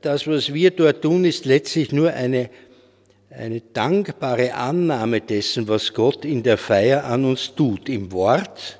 Das, 0.01 0.27
was 0.27 0.53
wir 0.53 0.71
dort 0.71 1.01
tun, 1.01 1.25
ist 1.25 1.45
letztlich 1.45 1.91
nur 1.91 2.11
eine 2.11 2.49
eine 3.37 3.61
dankbare 3.61 4.53
Annahme 4.53 5.21
dessen, 5.21 5.67
was 5.67 5.93
Gott 5.93 6.25
in 6.25 6.43
der 6.43 6.57
Feier 6.57 7.05
an 7.05 7.25
uns 7.25 7.53
tut, 7.55 7.89
im 7.89 8.11
Wort, 8.11 8.79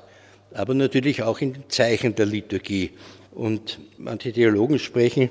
aber 0.53 0.73
natürlich 0.73 1.23
auch 1.23 1.41
in 1.41 1.53
den 1.53 1.69
Zeichen 1.69 2.15
der 2.15 2.25
Liturgie. 2.25 2.91
Und 3.33 3.79
manche 3.97 4.31
Theologen 4.31 4.79
sprechen 4.79 5.29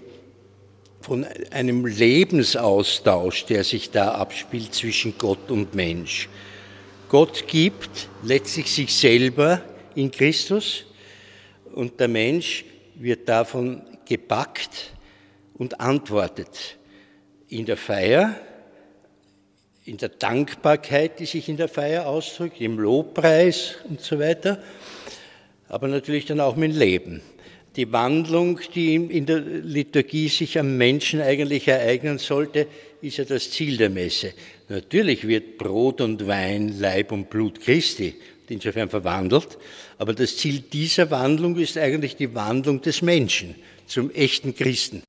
von 1.00 1.26
einem 1.50 1.86
Lebensaustausch, 1.86 3.46
der 3.46 3.64
sich 3.64 3.90
da 3.90 4.12
abspielt 4.12 4.74
zwischen 4.74 5.16
Gott 5.16 5.50
und 5.50 5.74
Mensch. 5.74 6.28
Gott 7.14 7.46
gibt 7.46 8.08
letztlich 8.24 8.72
sich 8.72 8.92
selber 8.92 9.62
in 9.94 10.10
Christus 10.10 10.84
und 11.72 12.00
der 12.00 12.08
Mensch 12.08 12.64
wird 12.96 13.28
davon 13.28 13.82
gepackt 14.04 14.92
und 15.56 15.80
antwortet 15.80 16.76
in 17.48 17.66
der 17.66 17.76
Feier 17.76 18.34
in 19.84 19.96
der 19.96 20.08
Dankbarkeit, 20.08 21.20
die 21.20 21.26
sich 21.26 21.48
in 21.48 21.56
der 21.56 21.68
Feier 21.68 22.08
ausdrückt, 22.08 22.60
im 22.60 22.80
Lobpreis 22.80 23.76
und 23.88 24.00
so 24.00 24.18
weiter, 24.18 24.60
aber 25.68 25.86
natürlich 25.86 26.26
dann 26.26 26.40
auch 26.40 26.56
mit 26.56 26.74
Leben. 26.74 27.22
Die 27.76 27.90
Wandlung, 27.90 28.60
die 28.74 28.94
in 28.94 29.26
der 29.26 29.40
Liturgie 29.40 30.28
sich 30.28 30.58
am 30.58 30.76
Menschen 30.76 31.20
eigentlich 31.20 31.66
ereignen 31.66 32.18
sollte, 32.18 32.68
ist 33.02 33.16
ja 33.16 33.24
das 33.24 33.50
Ziel 33.50 33.76
der 33.76 33.90
Messe. 33.90 34.32
Natürlich 34.68 35.26
wird 35.26 35.58
Brot 35.58 36.00
und 36.00 36.26
Wein 36.26 36.78
Leib 36.78 37.10
und 37.10 37.28
Blut 37.28 37.60
Christi 37.60 38.14
insofern 38.48 38.90
verwandelt, 38.90 39.58
aber 39.98 40.12
das 40.12 40.36
Ziel 40.36 40.60
dieser 40.60 41.10
Wandlung 41.10 41.56
ist 41.56 41.76
eigentlich 41.78 42.14
die 42.14 42.34
Wandlung 42.34 42.80
des 42.80 43.02
Menschen 43.02 43.54
zum 43.86 44.10
echten 44.10 44.54
Christen. 44.54 45.02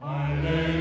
Halleluja. 0.00 0.73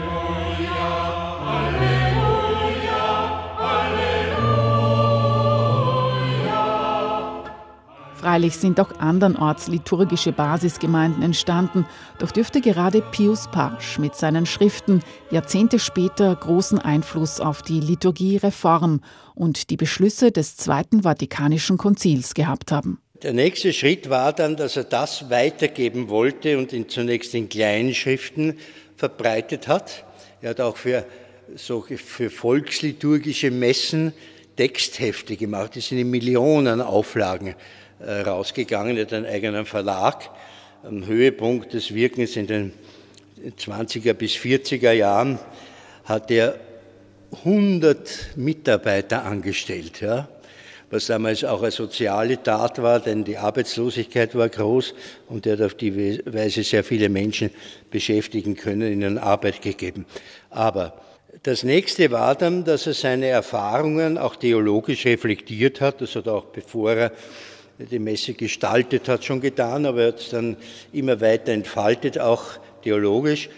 Freilich 8.23 8.55
sind 8.55 8.79
auch 8.79 8.99
andernorts 8.99 9.67
liturgische 9.67 10.31
Basisgemeinden 10.31 11.23
entstanden, 11.23 11.85
doch 12.19 12.31
dürfte 12.31 12.61
gerade 12.61 13.01
Pius 13.01 13.49
Parsch 13.51 13.99
mit 13.99 14.15
seinen 14.15 14.45
Schriften 14.45 15.01
Jahrzehnte 15.29 15.77
später 15.77 16.33
großen 16.33 16.79
Einfluss 16.79 17.41
auf 17.41 17.63
die 17.63 17.81
Liturgiereform 17.81 19.01
und 19.35 19.69
die 19.69 19.75
Beschlüsse 19.75 20.31
des 20.31 20.55
Zweiten 20.55 21.03
Vatikanischen 21.03 21.77
Konzils 21.77 22.33
gehabt 22.33 22.71
haben. 22.71 23.01
Der 23.23 23.33
nächste 23.33 23.73
Schritt 23.73 24.09
war 24.09 24.31
dann, 24.31 24.55
dass 24.55 24.77
er 24.77 24.85
das 24.85 25.29
weitergeben 25.29 26.07
wollte 26.07 26.57
und 26.57 26.71
ihn 26.71 26.87
zunächst 26.87 27.35
in 27.35 27.49
kleinen 27.49 27.93
Schriften 27.93 28.57
verbreitet 28.95 29.67
hat. 29.67 30.05
Er 30.41 30.51
hat 30.51 30.61
auch 30.61 30.77
für, 30.77 31.05
so, 31.57 31.81
für 31.81 32.29
volksliturgische 32.29 33.51
Messen 33.51 34.13
Texthefte 34.55 35.35
gemacht, 35.35 35.75
die 35.75 35.81
sind 35.81 35.97
in 35.97 36.09
Millionen 36.09 36.79
Auflagen 36.79 37.55
rausgegangen, 38.05 38.97
er 38.97 39.03
hat 39.05 39.13
einen 39.13 39.25
eigenen 39.25 39.65
Verlag. 39.65 40.29
Am 40.83 41.05
Höhepunkt 41.05 41.73
des 41.73 41.93
Wirkens 41.93 42.35
in 42.35 42.47
den 42.47 42.73
20er 43.57 44.13
bis 44.13 44.33
40er 44.33 44.91
Jahren 44.91 45.39
hat 46.05 46.29
er 46.31 46.59
100 47.45 48.35
Mitarbeiter 48.35 49.25
angestellt, 49.25 50.01
ja, 50.01 50.27
was 50.89 51.07
damals 51.07 51.43
auch 51.43 51.61
eine 51.61 51.71
soziale 51.71 52.41
Tat 52.43 52.81
war, 52.81 52.99
denn 52.99 53.23
die 53.23 53.37
Arbeitslosigkeit 53.37 54.35
war 54.35 54.49
groß 54.49 54.93
und 55.27 55.45
er 55.47 55.53
hat 55.53 55.61
auf 55.61 55.73
die 55.73 56.19
Weise 56.25 56.63
sehr 56.63 56.83
viele 56.83 57.09
Menschen 57.09 57.49
beschäftigen 57.89 58.55
können, 58.55 58.91
ihnen 58.91 59.17
Arbeit 59.17 59.61
gegeben. 59.61 60.05
Aber 60.51 60.93
das 61.41 61.63
nächste 61.63 62.11
war 62.11 62.35
dann, 62.35 62.63
dass 62.63 62.85
er 62.85 62.93
seine 62.93 63.27
Erfahrungen 63.27 64.19
auch 64.19 64.35
theologisch 64.35 65.05
reflektiert 65.05 65.81
hat. 65.81 66.01
Das 66.01 66.15
hat 66.15 66.27
er 66.27 66.35
auch 66.35 66.45
bevor 66.45 66.93
er 66.93 67.11
die 67.79 67.99
Messe 67.99 68.33
gestaltet 68.33 69.07
hat, 69.07 69.25
schon 69.25 69.41
getan, 69.41 69.85
aber 69.85 70.01
er 70.01 70.07
hat 70.09 70.19
es 70.19 70.29
dann 70.29 70.57
immer 70.91 71.19
weiter 71.21 71.51
entfaltet, 71.51 72.19
auch 72.19 72.43
theologisch, 72.83 73.49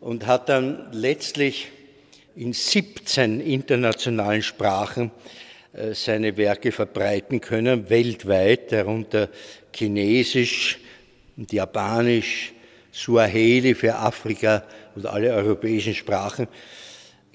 und 0.00 0.26
hat 0.26 0.48
dann 0.48 0.88
letztlich 0.92 1.68
in 2.36 2.52
17 2.52 3.40
internationalen 3.40 4.42
Sprachen 4.42 5.10
äh, 5.72 5.92
seine 5.92 6.36
Werke 6.36 6.72
verbreiten 6.72 7.40
können, 7.40 7.90
weltweit, 7.90 8.72
darunter 8.72 9.28
Chinesisch 9.74 10.78
und 11.36 11.52
Japanisch, 11.52 12.52
Suaheli 12.92 13.74
für 13.74 13.94
Afrika 13.96 14.64
und 14.94 15.06
alle 15.06 15.32
europäischen 15.32 15.94
Sprachen. 15.94 16.48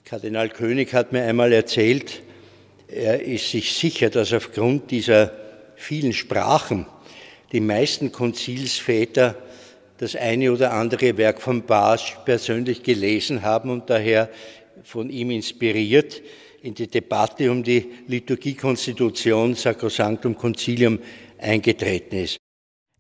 Kardinal 0.04 0.50
König 0.50 0.94
hat 0.94 1.12
mir 1.12 1.24
einmal 1.24 1.54
erzählt, 1.54 2.22
er 2.88 3.22
ist 3.22 3.50
sich 3.50 3.74
sicher, 3.74 4.10
dass 4.10 4.34
aufgrund 4.34 4.92
dieser 4.92 5.43
vielen 5.84 6.14
Sprachen 6.14 6.86
die 7.52 7.60
meisten 7.60 8.12
Konzilsväter 8.12 9.36
das 9.98 10.16
eine 10.16 10.52
oder 10.52 10.74
andere 10.74 11.18
Werk 11.18 11.42
von 11.42 11.64
Barsch 11.66 12.18
persönlich 12.26 12.82
gelesen 12.84 13.44
haben 13.44 13.70
und 13.70 13.90
daher 13.90 14.30
von 14.84 15.10
ihm 15.10 15.30
inspiriert 15.30 16.22
in 16.62 16.74
die 16.74 16.88
Debatte 16.88 17.52
um 17.52 17.64
die 17.64 17.92
Liturgiekonstitution 18.08 19.54
Sacrosanctum 19.54 20.36
Concilium 20.36 21.00
eingetreten 21.38 22.16
ist. 22.16 22.38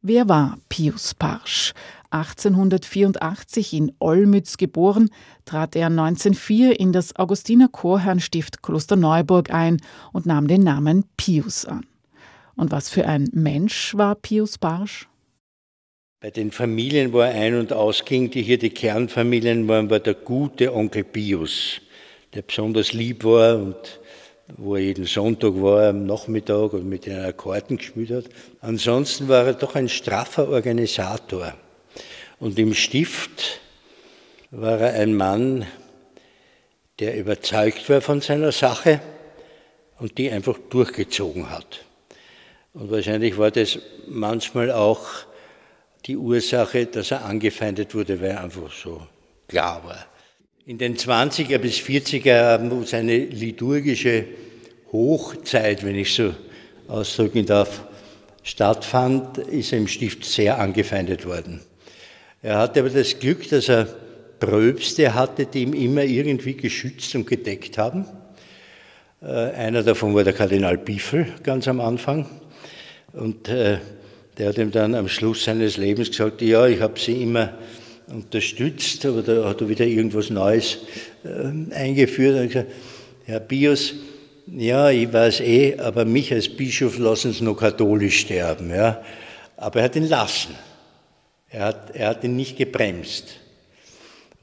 Wer 0.01 0.29
war 0.29 0.57
Pius 0.69 1.15
Parsch? 1.15 1.73
1884 2.11 3.73
in 3.73 3.91
Olmütz 3.99 4.57
geboren, 4.57 5.09
trat 5.45 5.75
er 5.75 5.87
1904 5.87 6.79
in 6.79 6.91
das 6.91 7.15
Augustiner 7.15 7.69
Chorherrnstift 7.69 8.61
Klosterneuburg 8.61 9.49
ein 9.51 9.81
und 10.11 10.27
nahm 10.27 10.47
den 10.47 10.61
Namen 10.61 11.05
Pius 11.17 11.65
an. 11.65 11.87
Und 12.55 12.71
was 12.71 12.89
für 12.89 13.05
ein 13.05 13.29
Mensch 13.33 13.95
war 13.95 14.15
Pius 14.15 14.57
Barsch? 14.57 15.07
Bei 16.19 16.31
den 16.31 16.51
Familien, 16.51 17.11
wo 17.11 17.19
er 17.19 17.31
ein- 17.31 17.59
und 17.59 17.73
ausging, 17.73 18.31
die 18.31 18.43
hier 18.43 18.57
die 18.57 18.69
Kernfamilien 18.69 19.67
waren, 19.67 19.89
war 19.89 19.99
der 19.99 20.13
gute 20.13 20.73
Onkel 20.73 21.03
Pius, 21.03 21.81
der 22.33 22.43
besonders 22.43 22.93
lieb 22.93 23.23
war 23.23 23.57
und 23.57 23.99
wo 24.57 24.75
er 24.75 24.81
jeden 24.81 25.05
Sonntag 25.05 25.53
war 25.55 25.89
am 25.89 26.05
Nachmittag 26.05 26.73
und 26.73 26.87
mit 26.87 27.05
den 27.05 27.19
Akkorden 27.19 27.77
gespielt 27.77 28.11
hat. 28.11 28.25
Ansonsten 28.61 29.27
war 29.27 29.45
er 29.45 29.53
doch 29.53 29.75
ein 29.75 29.89
straffer 29.89 30.47
Organisator. 30.49 31.53
Und 32.39 32.59
im 32.59 32.73
Stift 32.73 33.61
war 34.51 34.79
er 34.79 35.01
ein 35.01 35.15
Mann, 35.15 35.65
der 36.99 37.17
überzeugt 37.17 37.89
war 37.89 38.01
von 38.01 38.21
seiner 38.21 38.51
Sache 38.51 39.01
und 39.99 40.17
die 40.17 40.29
einfach 40.29 40.57
durchgezogen 40.69 41.49
hat. 41.49 41.85
Und 42.73 42.89
wahrscheinlich 42.89 43.37
war 43.37 43.51
das 43.51 43.77
manchmal 44.07 44.71
auch 44.71 45.07
die 46.05 46.17
Ursache, 46.17 46.87
dass 46.87 47.11
er 47.11 47.23
angefeindet 47.25 47.93
wurde, 47.93 48.19
weil 48.19 48.31
er 48.31 48.43
einfach 48.43 48.71
so 48.71 49.01
klar 49.47 49.83
war. 49.85 50.05
In 50.65 50.77
den 50.77 50.97
20er 50.97 51.59
bis 51.59 51.77
40er 51.77 52.25
Jahren, 52.25 52.71
wo 52.71 52.83
seine 52.83 53.17
liturgische 53.17 54.25
Hochzeit, 54.91 55.83
wenn 55.83 55.95
ich 55.95 56.13
so 56.13 56.33
ausdrücken 56.87 57.45
darf, 57.45 57.83
stattfand, 58.43 59.37
ist 59.37 59.71
er 59.71 59.79
im 59.79 59.87
Stift 59.87 60.25
sehr 60.25 60.59
angefeindet 60.59 61.25
worden. 61.25 61.61
Er 62.41 62.57
hatte 62.57 62.81
aber 62.81 62.89
das 62.89 63.19
Glück, 63.19 63.47
dass 63.49 63.69
er 63.69 63.87
Pröbste 64.39 65.13
hatte, 65.13 65.45
die 65.45 65.63
ihm 65.63 65.73
immer 65.73 66.03
irgendwie 66.03 66.55
geschützt 66.55 67.15
und 67.15 67.27
gedeckt 67.27 67.77
haben. 67.77 68.05
Äh, 69.21 69.27
einer 69.27 69.83
davon 69.83 70.13
war 70.13 70.23
der 70.23 70.33
Kardinal 70.33 70.77
Biffel 70.77 71.27
ganz 71.43 71.67
am 71.67 71.79
Anfang. 71.79 72.25
Und 73.13 73.47
äh, 73.47 73.77
der 74.37 74.49
hat 74.49 74.57
ihm 74.57 74.71
dann 74.71 74.95
am 74.95 75.07
Schluss 75.07 75.43
seines 75.43 75.77
Lebens 75.77 76.09
gesagt, 76.09 76.41
ja, 76.41 76.67
ich 76.67 76.81
habe 76.81 76.99
sie 76.99 77.21
immer 77.21 77.53
unterstützt, 78.07 79.05
aber 79.05 79.21
da 79.21 79.47
hat 79.47 79.61
er 79.61 79.69
wieder 79.69 79.85
irgendwas 79.85 80.29
Neues 80.29 80.79
äh, 81.23 81.73
eingeführt. 81.75 82.37
Hat 82.37 82.47
gesagt, 82.47 82.71
Herr 83.25 83.39
Bios, 83.39 83.93
ja, 84.47 84.89
ich 84.89 85.13
weiß 85.13 85.41
eh, 85.41 85.77
aber 85.77 86.05
mich 86.05 86.33
als 86.33 86.49
Bischof 86.49 86.97
lassen 86.97 87.31
Sie 87.31 87.43
noch 87.43 87.55
katholisch 87.55 88.19
sterben. 88.21 88.71
Ja. 88.71 89.01
Aber 89.57 89.79
er 89.79 89.85
hat 89.85 89.95
ihn 89.95 90.09
lassen. 90.09 90.55
Er 91.49 91.65
hat, 91.65 91.95
er 91.95 92.09
hat 92.09 92.23
ihn 92.23 92.35
nicht 92.35 92.57
gebremst. 92.57 93.39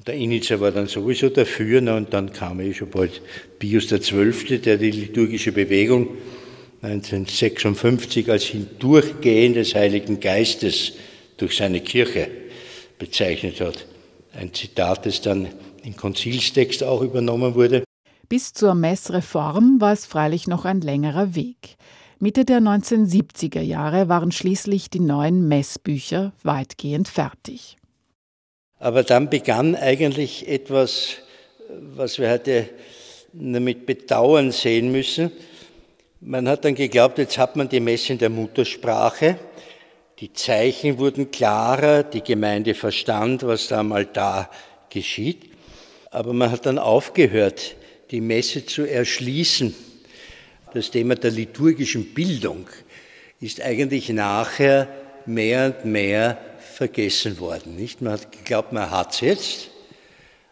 Der 0.06 0.14
Initier 0.14 0.60
war 0.60 0.70
dann 0.70 0.86
sowieso 0.86 1.28
dafür, 1.28 1.82
und 1.94 2.14
dann 2.14 2.32
kam 2.32 2.60
eh 2.60 2.72
schon 2.72 2.88
bald 2.88 3.20
Pius 3.58 3.88
XII., 3.88 4.58
der 4.58 4.78
die 4.78 4.92
liturgische 4.92 5.52
Bewegung 5.52 6.16
1956 6.82 8.30
als 8.30 8.44
Hindurchgehen 8.44 9.54
des 9.54 9.74
Heiligen 9.74 10.20
Geistes 10.20 10.92
durch 11.36 11.56
seine 11.56 11.80
Kirche 11.80 12.28
bezeichnet 12.98 13.60
hat. 13.60 13.86
Ein 14.32 14.54
Zitat, 14.54 15.04
das 15.06 15.20
dann 15.20 15.48
im 15.84 15.96
Konzilstext 15.96 16.82
auch 16.82 17.02
übernommen 17.02 17.54
wurde. 17.54 17.84
Bis 18.28 18.52
zur 18.52 18.74
Messreform 18.74 19.80
war 19.80 19.92
es 19.92 20.06
freilich 20.06 20.46
noch 20.46 20.64
ein 20.64 20.80
längerer 20.80 21.34
Weg. 21.34 21.76
Mitte 22.18 22.44
der 22.44 22.60
1970er 22.60 23.60
Jahre 23.62 24.08
waren 24.08 24.30
schließlich 24.30 24.90
die 24.90 25.00
neuen 25.00 25.48
Messbücher 25.48 26.32
weitgehend 26.42 27.08
fertig. 27.08 27.76
Aber 28.78 29.02
dann 29.02 29.30
begann 29.30 29.74
eigentlich 29.74 30.48
etwas, 30.48 31.16
was 31.68 32.18
wir 32.18 32.30
heute 32.30 32.68
mit 33.32 33.86
Bedauern 33.86 34.52
sehen 34.52 34.92
müssen. 34.92 35.32
Man 36.22 36.48
hat 36.48 36.64
dann 36.64 36.74
geglaubt, 36.74 37.18
jetzt 37.18 37.38
hat 37.38 37.56
man 37.56 37.68
die 37.68 37.80
Messe 37.80 38.12
in 38.12 38.18
der 38.18 38.28
Muttersprache. 38.28 39.38
Die 40.18 40.32
Zeichen 40.32 40.98
wurden 40.98 41.30
klarer, 41.30 42.02
die 42.02 42.22
Gemeinde 42.22 42.74
verstand, 42.74 43.42
was 43.42 43.68
da 43.68 43.80
am 43.80 43.92
Altar 43.92 44.50
geschieht. 44.90 45.50
Aber 46.10 46.34
man 46.34 46.50
hat 46.50 46.66
dann 46.66 46.78
aufgehört, 46.78 47.74
die 48.10 48.20
Messe 48.20 48.66
zu 48.66 48.84
erschließen 48.84 49.74
das 50.72 50.90
Thema 50.90 51.16
der 51.16 51.30
liturgischen 51.30 52.14
Bildung 52.14 52.66
ist 53.40 53.60
eigentlich 53.60 54.08
nachher 54.10 54.88
mehr 55.26 55.74
und 55.74 55.90
mehr 55.90 56.38
vergessen 56.58 57.38
worden. 57.40 57.76
Nicht? 57.76 58.02
Man 58.02 58.12
hat 58.12 58.30
geglaubt, 58.30 58.72
man 58.72 58.90
hat 58.90 59.14
es 59.14 59.20
jetzt 59.20 59.70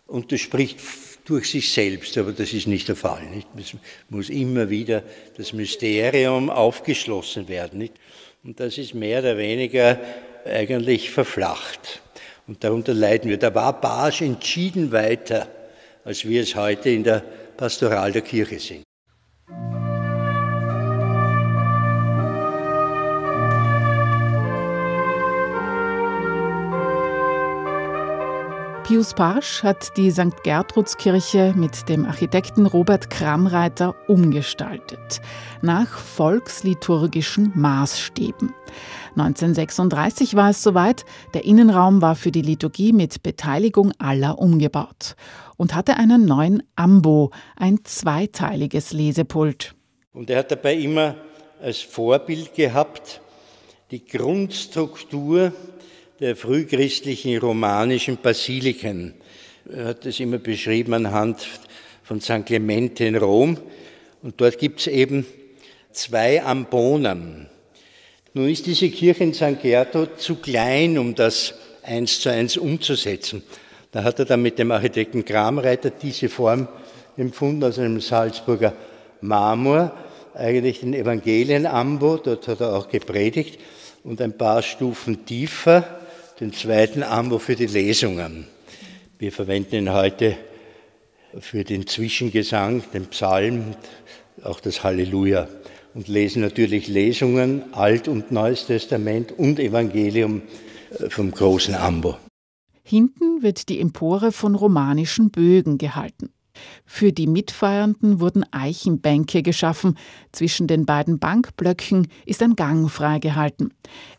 und 0.06 0.32
das 0.32 0.40
spricht 0.40 0.80
durch 1.28 1.50
sich 1.50 1.70
selbst, 1.72 2.16
aber 2.16 2.32
das 2.32 2.54
ist 2.54 2.66
nicht 2.66 2.88
der 2.88 2.96
Fall. 2.96 3.22
Nicht? 3.26 3.46
Es 3.58 3.74
muss 4.08 4.30
immer 4.30 4.70
wieder 4.70 5.02
das 5.36 5.52
Mysterium 5.52 6.48
aufgeschlossen 6.48 7.48
werden. 7.48 7.78
Nicht? 7.78 7.94
Und 8.42 8.58
das 8.60 8.78
ist 8.78 8.94
mehr 8.94 9.18
oder 9.20 9.36
weniger 9.36 10.00
eigentlich 10.46 11.10
verflacht. 11.10 12.00
Und 12.46 12.64
darunter 12.64 12.94
leiden 12.94 13.28
wir. 13.28 13.36
Da 13.36 13.54
war 13.54 13.78
Barsch 13.78 14.22
entschieden 14.22 14.90
weiter, 14.90 15.48
als 16.02 16.26
wir 16.26 16.42
es 16.42 16.54
heute 16.54 16.88
in 16.88 17.04
der 17.04 17.22
Pastoral 17.56 18.10
der 18.10 18.22
Kirche 18.22 18.58
sind. 18.58 18.87
Pius 28.88 29.12
Parsch 29.12 29.62
hat 29.62 29.98
die 29.98 30.10
St. 30.10 30.42
Gertrudskirche 30.44 31.52
mit 31.54 31.90
dem 31.90 32.06
Architekten 32.06 32.64
Robert 32.64 33.10
Kramreiter 33.10 33.94
umgestaltet, 34.08 35.20
nach 35.60 35.98
volksliturgischen 35.98 37.52
Maßstäben. 37.54 38.54
1936 39.10 40.36
war 40.36 40.48
es 40.48 40.62
soweit, 40.62 41.04
der 41.34 41.44
Innenraum 41.44 42.00
war 42.00 42.16
für 42.16 42.30
die 42.30 42.40
Liturgie 42.40 42.94
mit 42.94 43.22
Beteiligung 43.22 43.92
aller 43.98 44.38
umgebaut 44.38 45.16
und 45.58 45.74
hatte 45.74 45.98
einen 45.98 46.24
neuen 46.24 46.62
Ambo, 46.74 47.30
ein 47.56 47.80
zweiteiliges 47.84 48.94
Lesepult. 48.94 49.74
Und 50.14 50.30
er 50.30 50.38
hat 50.38 50.50
dabei 50.50 50.76
immer 50.76 51.14
als 51.60 51.80
Vorbild 51.80 52.54
gehabt 52.54 53.20
die 53.90 54.02
Grundstruktur 54.02 55.52
der 56.20 56.34
frühchristlichen 56.34 57.38
romanischen 57.38 58.18
Basiliken. 58.20 59.14
Er 59.72 59.86
hat 59.86 60.04
es 60.04 60.18
immer 60.18 60.38
beschrieben 60.38 60.94
anhand 60.94 61.46
von 62.02 62.20
St. 62.20 62.44
Clemente 62.44 63.04
in 63.04 63.16
Rom. 63.16 63.56
Und 64.22 64.40
dort 64.40 64.58
gibt 64.58 64.80
es 64.80 64.88
eben 64.88 65.26
zwei 65.92 66.42
Ambonen. 66.42 67.46
Nun 68.34 68.48
ist 68.48 68.66
diese 68.66 68.90
Kirche 68.90 69.24
in 69.24 69.34
St. 69.34 69.62
Gertrud 69.62 70.20
zu 70.20 70.36
klein, 70.36 70.98
um 70.98 71.14
das 71.14 71.54
eins 71.84 72.20
zu 72.20 72.30
eins 72.30 72.56
umzusetzen. 72.56 73.42
Da 73.92 74.02
hat 74.02 74.18
er 74.18 74.24
dann 74.24 74.42
mit 74.42 74.58
dem 74.58 74.72
Architekten 74.72 75.24
Kramreiter 75.24 75.90
diese 75.90 76.28
Form 76.28 76.66
empfunden 77.16 77.62
aus 77.62 77.78
einem 77.78 78.00
Salzburger 78.00 78.74
Marmor, 79.20 79.96
eigentlich 80.34 80.80
den 80.80 80.94
Evangelienambo, 80.94 82.18
dort 82.18 82.48
hat 82.48 82.60
er 82.60 82.74
auch 82.74 82.88
gepredigt, 82.88 83.58
und 84.04 84.20
ein 84.20 84.36
paar 84.36 84.62
Stufen 84.62 85.24
tiefer 85.24 85.97
den 86.40 86.52
zweiten 86.52 87.02
Ambo 87.02 87.38
für 87.38 87.56
die 87.56 87.66
Lesungen. 87.66 88.46
Wir 89.18 89.32
verwenden 89.32 89.74
ihn 89.74 89.92
heute 89.92 90.36
für 91.40 91.64
den 91.64 91.86
Zwischengesang, 91.86 92.82
den 92.92 93.06
Psalm, 93.06 93.74
auch 94.44 94.60
das 94.60 94.84
Halleluja 94.84 95.48
und 95.94 96.06
lesen 96.06 96.42
natürlich 96.42 96.86
Lesungen, 96.86 97.74
Alt- 97.74 98.06
und 98.06 98.30
Neues 98.30 98.66
Testament 98.66 99.32
und 99.32 99.58
Evangelium 99.58 100.42
äh, 100.98 101.10
vom 101.10 101.32
großen 101.32 101.74
Ambo. 101.74 102.16
Hinten 102.84 103.42
wird 103.42 103.68
die 103.68 103.80
Empore 103.80 104.30
von 104.30 104.54
romanischen 104.54 105.30
Bögen 105.30 105.76
gehalten. 105.76 106.30
Für 106.84 107.12
die 107.12 107.26
Mitfeiernden 107.26 108.20
wurden 108.20 108.44
Eichenbänke 108.52 109.42
geschaffen. 109.42 109.96
Zwischen 110.32 110.66
den 110.66 110.86
beiden 110.86 111.18
Bankblöcken 111.18 112.08
ist 112.26 112.42
ein 112.42 112.56
Gang 112.56 112.90
freigehalten. 112.90 113.72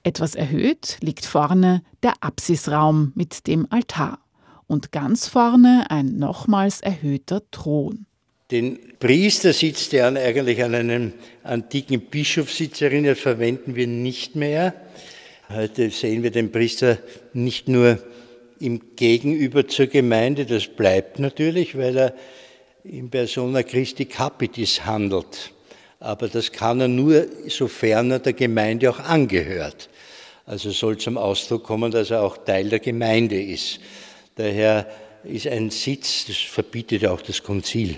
Etwas 0.03 0.35
erhöht 0.35 0.97
liegt 1.01 1.25
vorne 1.25 1.83
der 2.03 2.13
Apsisraum 2.21 3.11
mit 3.15 3.47
dem 3.47 3.67
Altar. 3.69 4.19
und 4.69 4.91
ganz 4.91 5.27
vorne 5.27 5.87
ein 5.89 6.19
nochmals 6.19 6.79
erhöhter 6.79 7.41
Thron. 7.49 8.05
Den 8.51 8.79
Priestersitz, 8.99 9.89
der 9.89 10.07
eigentlich 10.07 10.63
an 10.63 10.75
einem 10.75 11.13
antiken 11.43 12.01
Bischofssitz 12.01 12.81
erinnert, 12.81 13.17
verwenden 13.17 13.75
wir 13.75 13.87
nicht 13.87 14.35
mehr. 14.35 14.73
Heute 15.49 15.89
sehen 15.89 16.21
wir 16.21 16.31
den 16.31 16.51
Priester 16.51 16.99
nicht 17.33 17.67
nur 17.67 17.99
im 18.59 18.95
Gegenüber 18.95 19.67
zur 19.67 19.87
Gemeinde, 19.87 20.45
das 20.45 20.67
bleibt 20.67 21.19
natürlich, 21.19 21.77
weil 21.77 21.97
er 21.97 22.13
in 22.83 23.09
persona 23.09 23.63
Christi 23.63 24.05
Capitis 24.05 24.85
handelt. 24.85 25.53
Aber 25.99 26.27
das 26.27 26.51
kann 26.51 26.79
er 26.79 26.87
nur, 26.87 27.25
sofern 27.47 28.11
er 28.11 28.19
der 28.19 28.33
Gemeinde 28.33 28.89
auch 28.89 28.99
angehört. 28.99 29.89
Also 30.45 30.71
soll 30.71 30.97
zum 30.97 31.17
Ausdruck 31.17 31.63
kommen, 31.63 31.91
dass 31.91 32.11
er 32.11 32.23
auch 32.23 32.37
Teil 32.37 32.69
der 32.69 32.79
Gemeinde 32.79 33.41
ist. 33.41 33.79
Daher 34.35 34.89
ist 35.23 35.47
ein 35.47 35.69
Sitz, 35.69 36.25
das 36.25 36.37
verbietet 36.37 37.05
auch 37.05 37.21
das 37.21 37.43
Konzil, 37.43 37.97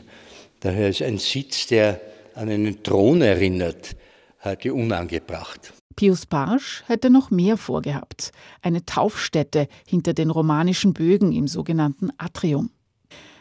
daher 0.60 0.90
ist 0.90 1.02
ein 1.02 1.18
Sitz, 1.20 1.68
der 1.68 2.02
an 2.34 2.50
einen 2.50 2.82
Thron 2.82 3.22
erinnert, 3.22 3.96
heute 4.44 4.74
unangebracht. 4.74 5.72
Pius 5.96 6.26
Barsch 6.26 6.84
hätte 6.88 7.10
noch 7.10 7.32
mehr 7.32 7.58
vorgehabt. 7.58 8.32
Eine 8.62 8.86
Taufstätte 8.86 9.68
hinter 9.88 10.14
den 10.14 10.30
romanischen 10.30 10.94
Bögen 10.94 11.32
im 11.32 11.48
sogenannten 11.48 12.12
Atrium. 12.18 12.72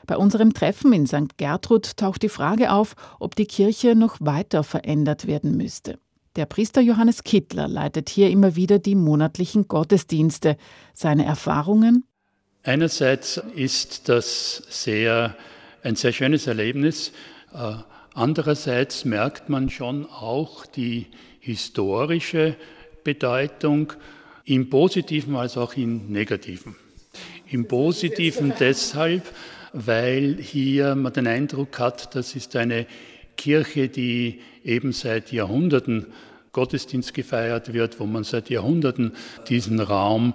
Bei 0.06 0.16
unserem 0.16 0.54
Treffen 0.54 0.92
in 0.92 1.06
St. 1.06 1.36
Gertrud 1.36 1.96
taucht 1.96 2.22
die 2.22 2.28
Frage 2.28 2.72
auf, 2.72 2.96
ob 3.20 3.36
die 3.36 3.46
Kirche 3.46 3.94
noch 3.94 4.16
weiter 4.20 4.64
verändert 4.64 5.26
werden 5.26 5.56
müsste. 5.56 5.98
Der 6.36 6.46
Priester 6.46 6.80
Johannes 6.80 7.24
Kittler 7.24 7.68
leitet 7.68 8.08
hier 8.08 8.30
immer 8.30 8.56
wieder 8.56 8.78
die 8.78 8.94
monatlichen 8.94 9.68
Gottesdienste. 9.68 10.56
Seine 10.94 11.24
Erfahrungen? 11.24 12.04
Einerseits 12.62 13.40
ist 13.54 14.08
das 14.08 14.62
sehr, 14.68 15.36
ein 15.82 15.96
sehr 15.96 16.12
schönes 16.12 16.46
Erlebnis. 16.46 17.12
Äh, 17.52 17.74
andererseits 18.14 19.04
merkt 19.04 19.48
man 19.48 19.70
schon 19.70 20.06
auch 20.06 20.66
die 20.66 21.06
historische 21.40 22.56
Bedeutung 23.02 23.92
im 24.44 24.70
positiven 24.70 25.36
als 25.36 25.56
auch 25.56 25.74
im 25.74 26.12
negativen. 26.12 26.76
Im 27.48 27.66
positiven 27.66 28.52
deshalb, 28.60 29.22
weil 29.72 30.36
hier 30.40 30.94
man 30.94 31.12
den 31.12 31.26
Eindruck 31.26 31.78
hat, 31.78 32.14
das 32.14 32.36
ist 32.36 32.56
eine 32.56 32.86
Kirche, 33.36 33.88
die 33.88 34.40
eben 34.64 34.92
seit 34.92 35.32
Jahrhunderten 35.32 36.06
Gottesdienst 36.52 37.14
gefeiert 37.14 37.72
wird, 37.72 38.00
wo 38.00 38.06
man 38.06 38.24
seit 38.24 38.50
Jahrhunderten 38.50 39.12
diesen 39.48 39.80
Raum 39.80 40.34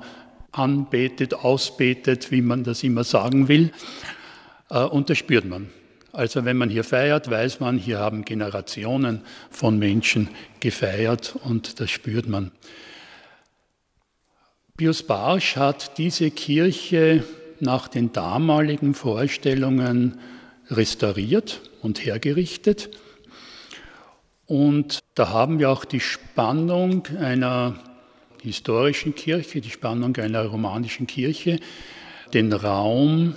anbetet, 0.52 1.34
ausbetet, 1.34 2.32
wie 2.32 2.42
man 2.42 2.64
das 2.64 2.84
immer 2.84 3.04
sagen 3.04 3.48
will. 3.48 3.72
Äh, 4.70 4.84
und 4.84 5.10
das 5.10 5.18
spürt 5.18 5.46
man. 5.46 5.70
Also 6.16 6.46
wenn 6.46 6.56
man 6.56 6.70
hier 6.70 6.86
feiert, 6.86 7.30
weiß 7.30 7.60
man, 7.60 7.78
hier 7.78 8.00
haben 8.00 8.24
Generationen 8.24 9.20
von 9.50 9.78
Menschen 9.78 10.30
gefeiert 10.62 11.36
und 11.44 11.82
das 11.82 11.92
spürt 11.92 12.26
man. 12.30 12.52
Pius 14.78 15.04
Barsch 15.04 15.58
hat 15.58 15.98
diese 15.98 16.32
Kirche 16.32 17.26
nach 17.60 17.90
den 17.90 18.14
damaligen 18.14 18.94
Vorstellungen 18.94 20.18
restauriert 20.70 21.60
und 21.82 22.06
hergerichtet. 22.06 22.92
Und 24.46 25.00
da 25.16 25.30
haben 25.30 25.60
wir 25.60 25.70
auch 25.70 25.84
die 25.84 26.00
Spannung 26.00 27.08
einer 27.20 27.76
historischen 28.42 29.16
Kirche, 29.16 29.60
die 29.60 29.70
Spannung 29.70 30.16
einer 30.16 30.46
romanischen 30.46 31.08
Kirche, 31.08 31.60
den 32.34 32.54
Raum, 32.54 33.36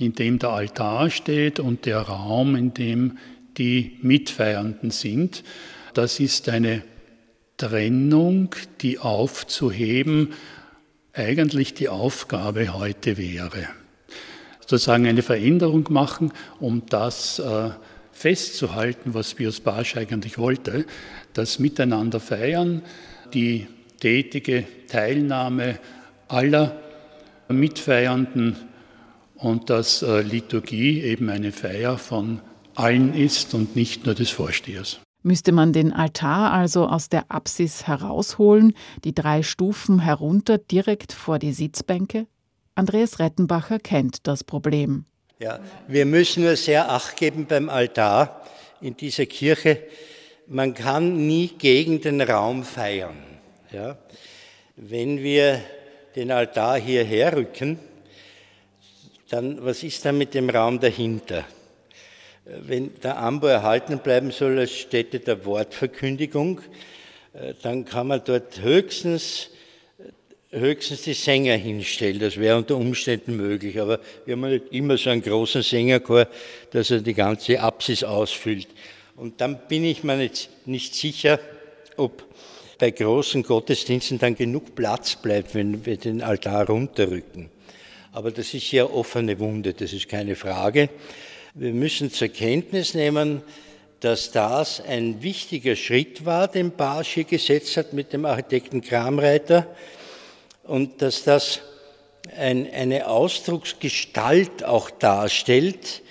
in 0.00 0.14
dem 0.14 0.38
der 0.38 0.50
Altar 0.50 1.10
steht 1.10 1.60
und 1.60 1.84
der 1.84 2.00
Raum, 2.00 2.56
in 2.56 2.72
dem 2.72 3.18
die 3.58 3.98
Mitfeiernden 4.00 4.90
sind. 4.90 5.44
Das 5.92 6.20
ist 6.20 6.48
eine 6.48 6.82
Trennung, 7.58 8.54
die 8.80 8.98
aufzuheben 8.98 10.32
eigentlich 11.12 11.74
die 11.74 11.88
Aufgabe 11.88 12.72
heute 12.72 13.18
wäre. 13.18 13.66
Sozusagen 14.60 15.06
eine 15.06 15.22
Veränderung 15.22 15.86
machen, 15.90 16.32
um 16.60 16.86
das 16.86 17.38
äh, 17.38 17.70
festzuhalten, 18.12 19.12
was 19.12 19.34
Pius 19.34 19.60
Barsch 19.60 19.96
eigentlich 19.96 20.38
wollte, 20.38 20.86
das 21.34 21.58
Miteinander 21.58 22.20
feiern, 22.20 22.82
die 23.34 23.66
tätige 23.98 24.64
Teilnahme 24.88 25.78
aller 26.28 26.80
Mitfeiernden 27.48 28.56
und 29.40 29.70
dass 29.70 30.02
äh, 30.02 30.20
Liturgie 30.20 31.00
eben 31.00 31.28
eine 31.30 31.52
Feier 31.52 31.98
von 31.98 32.40
allen 32.74 33.14
ist 33.14 33.54
und 33.54 33.74
nicht 33.76 34.06
nur 34.06 34.14
des 34.14 34.30
Vorstehers. 34.30 35.00
Müsste 35.22 35.52
man 35.52 35.72
den 35.72 35.92
Altar 35.92 36.52
also 36.52 36.86
aus 36.86 37.08
der 37.10 37.24
Apsis 37.28 37.86
herausholen, 37.86 38.74
die 39.04 39.14
drei 39.14 39.42
Stufen 39.42 40.00
herunter 40.00 40.56
direkt 40.56 41.12
vor 41.12 41.38
die 41.38 41.52
Sitzbänke? 41.52 42.26
Andreas 42.74 43.18
Rettenbacher 43.18 43.78
kennt 43.78 44.26
das 44.26 44.44
Problem. 44.44 45.04
Ja, 45.38 45.60
wir 45.88 46.06
müssen 46.06 46.44
nur 46.44 46.56
sehr 46.56 46.90
Acht 46.90 47.16
geben 47.16 47.46
beim 47.46 47.68
Altar 47.68 48.42
in 48.80 48.96
dieser 48.96 49.26
Kirche. 49.26 49.82
Man 50.46 50.74
kann 50.74 51.26
nie 51.26 51.48
gegen 51.48 52.00
den 52.00 52.20
Raum 52.20 52.64
feiern. 52.64 53.16
Ja? 53.72 53.98
Wenn 54.76 55.22
wir 55.22 55.60
den 56.16 56.30
Altar 56.30 56.78
hierher 56.78 57.36
rücken, 57.36 57.78
dann 59.30 59.64
was 59.64 59.82
ist 59.82 60.04
dann 60.04 60.18
mit 60.18 60.34
dem 60.34 60.50
Raum 60.50 60.80
dahinter? 60.80 61.44
Wenn 62.44 62.92
der 63.00 63.18
Ambo 63.18 63.46
erhalten 63.46 63.98
bleiben 63.98 64.32
soll 64.32 64.58
als 64.58 64.72
Stätte 64.72 65.20
der 65.20 65.44
Wortverkündigung, 65.44 66.60
äh, 67.32 67.54
dann 67.62 67.84
kann 67.84 68.08
man 68.08 68.22
dort 68.24 68.60
höchstens, 68.60 69.50
höchstens 70.50 71.02
die 71.02 71.14
Sänger 71.14 71.54
hinstellen. 71.54 72.18
Das 72.18 72.38
wäre 72.38 72.56
unter 72.56 72.76
Umständen 72.76 73.36
möglich. 73.36 73.80
Aber 73.80 74.00
wir 74.24 74.34
haben 74.34 74.50
nicht 74.50 74.72
immer 74.72 74.96
so 74.96 75.10
einen 75.10 75.22
großen 75.22 75.62
Sängerchor, 75.62 76.26
dass 76.72 76.90
er 76.90 77.00
die 77.00 77.14
ganze 77.14 77.60
Apsis 77.60 78.02
ausfüllt. 78.02 78.68
Und 79.14 79.40
dann 79.40 79.60
bin 79.68 79.84
ich 79.84 80.02
mir 80.02 80.16
nicht, 80.16 80.48
nicht 80.66 80.94
sicher, 80.94 81.38
ob 81.96 82.24
bei 82.78 82.90
großen 82.90 83.42
Gottesdiensten 83.42 84.18
dann 84.18 84.34
genug 84.34 84.74
Platz 84.74 85.14
bleibt, 85.14 85.54
wenn 85.54 85.84
wir 85.84 85.98
den 85.98 86.22
Altar 86.22 86.66
runterrücken. 86.66 87.50
Aber 88.12 88.32
das 88.32 88.54
ist 88.54 88.72
ja 88.72 88.86
offene 88.86 89.38
Wunde, 89.38 89.72
das 89.72 89.92
ist 89.92 90.08
keine 90.08 90.34
Frage. 90.34 90.88
Wir 91.54 91.72
müssen 91.72 92.10
zur 92.10 92.28
Kenntnis 92.28 92.94
nehmen, 92.94 93.42
dass 94.00 94.32
das 94.32 94.80
ein 94.80 95.22
wichtiger 95.22 95.76
Schritt 95.76 96.24
war, 96.24 96.48
den 96.48 96.72
Barsch 96.72 97.14
hier 97.14 97.24
gesetzt 97.24 97.76
hat 97.76 97.92
mit 97.92 98.12
dem 98.12 98.24
Architekten 98.24 98.80
Kramreiter 98.80 99.66
und 100.64 101.02
dass 101.02 101.22
das 101.22 101.60
ein, 102.36 102.68
eine 102.72 103.06
Ausdrucksgestalt 103.06 104.64
auch 104.64 104.90
darstellt, 104.90 106.02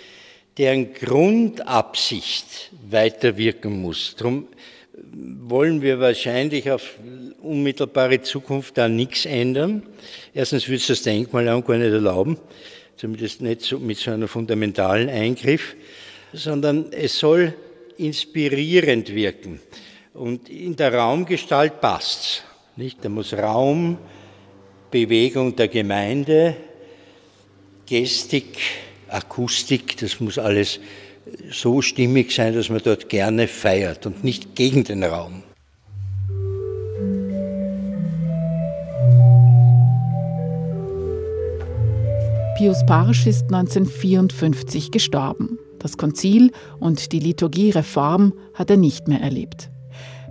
deren 0.57 0.93
Grundabsicht 0.93 2.71
weiterwirken 2.89 3.81
muss. 3.81 4.15
Darum 4.17 4.47
wollen 5.11 5.81
wir 5.81 5.99
wahrscheinlich 5.99 6.71
auf 6.71 6.95
unmittelbare 7.41 8.21
Zukunft 8.21 8.77
da 8.77 8.87
nichts 8.87 9.25
ändern. 9.25 9.83
Erstens 10.33 10.67
würde 10.67 10.77
es 10.77 10.87
das 10.87 11.01
Denkmalamt 11.03 11.65
gar 11.65 11.77
nicht 11.77 11.91
erlauben 11.91 12.37
zumindest 12.99 13.41
nicht 13.41 13.61
so 13.61 13.79
mit 13.79 13.97
so 13.97 14.11
einem 14.11 14.27
fundamentalen 14.27 15.09
Eingriff, 15.09 15.75
sondern 16.33 16.91
es 16.91 17.17
soll 17.17 17.53
inspirierend 17.97 19.15
wirken. 19.15 19.61
Und 20.13 20.49
in 20.49 20.75
der 20.75 20.93
Raumgestalt 20.93 21.79
passt's. 21.79 22.43
Nicht? 22.75 23.03
Da 23.03 23.07
muss 23.07 23.33
Raum, 23.33 23.97
Bewegung 24.91 25.55
der 25.55 25.69
Gemeinde, 25.69 26.57
Gestik, 27.85 28.57
Akustik, 29.07 29.95
das 29.97 30.19
muss 30.19 30.37
alles 30.37 30.81
so 31.51 31.81
stimmig 31.81 32.33
sein, 32.33 32.53
dass 32.53 32.69
man 32.69 32.81
dort 32.83 33.09
gerne 33.09 33.47
feiert 33.47 34.05
und 34.05 34.23
nicht 34.23 34.55
gegen 34.55 34.83
den 34.83 35.03
Raum. 35.03 35.43
Pius 42.57 42.85
Barsch 42.85 43.25
ist 43.25 43.43
1954 43.43 44.91
gestorben. 44.91 45.57
Das 45.79 45.97
Konzil 45.97 46.51
und 46.79 47.13
die 47.13 47.19
Liturgiereform 47.19 48.33
hat 48.53 48.69
er 48.69 48.75
nicht 48.75 49.07
mehr 49.07 49.21
erlebt. 49.21 49.69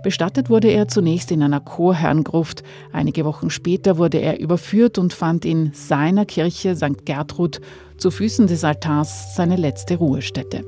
Bestattet 0.03 0.49
wurde 0.49 0.69
er 0.69 0.87
zunächst 0.87 1.31
in 1.31 1.41
einer 1.41 1.59
Chorherrngruft. 1.59 2.63
Einige 2.93 3.25
Wochen 3.25 3.49
später 3.49 3.97
wurde 3.97 4.19
er 4.19 4.39
überführt 4.39 4.97
und 4.97 5.13
fand 5.13 5.43
in 5.43 5.71
seiner 5.73 6.25
Kirche 6.25 6.75
St. 6.75 7.05
Gertrud 7.05 7.59
zu 7.97 8.11
Füßen 8.11 8.45
des 8.45 8.63
Altars 8.63 9.35
seine 9.35 9.55
letzte 9.55 9.95
Ruhestätte. 9.95 10.63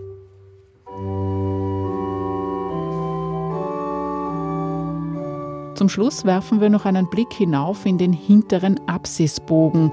Zum 5.82 5.90
Schluss 5.90 6.26
werfen 6.26 6.62
wir 6.62 6.70
noch 6.70 6.86
einen 6.86 7.10
Blick 7.10 7.34
hinauf 7.34 7.88
in 7.88 7.98
den 7.98 8.14
hinteren 8.14 8.80
Apsisbogen, 8.86 9.92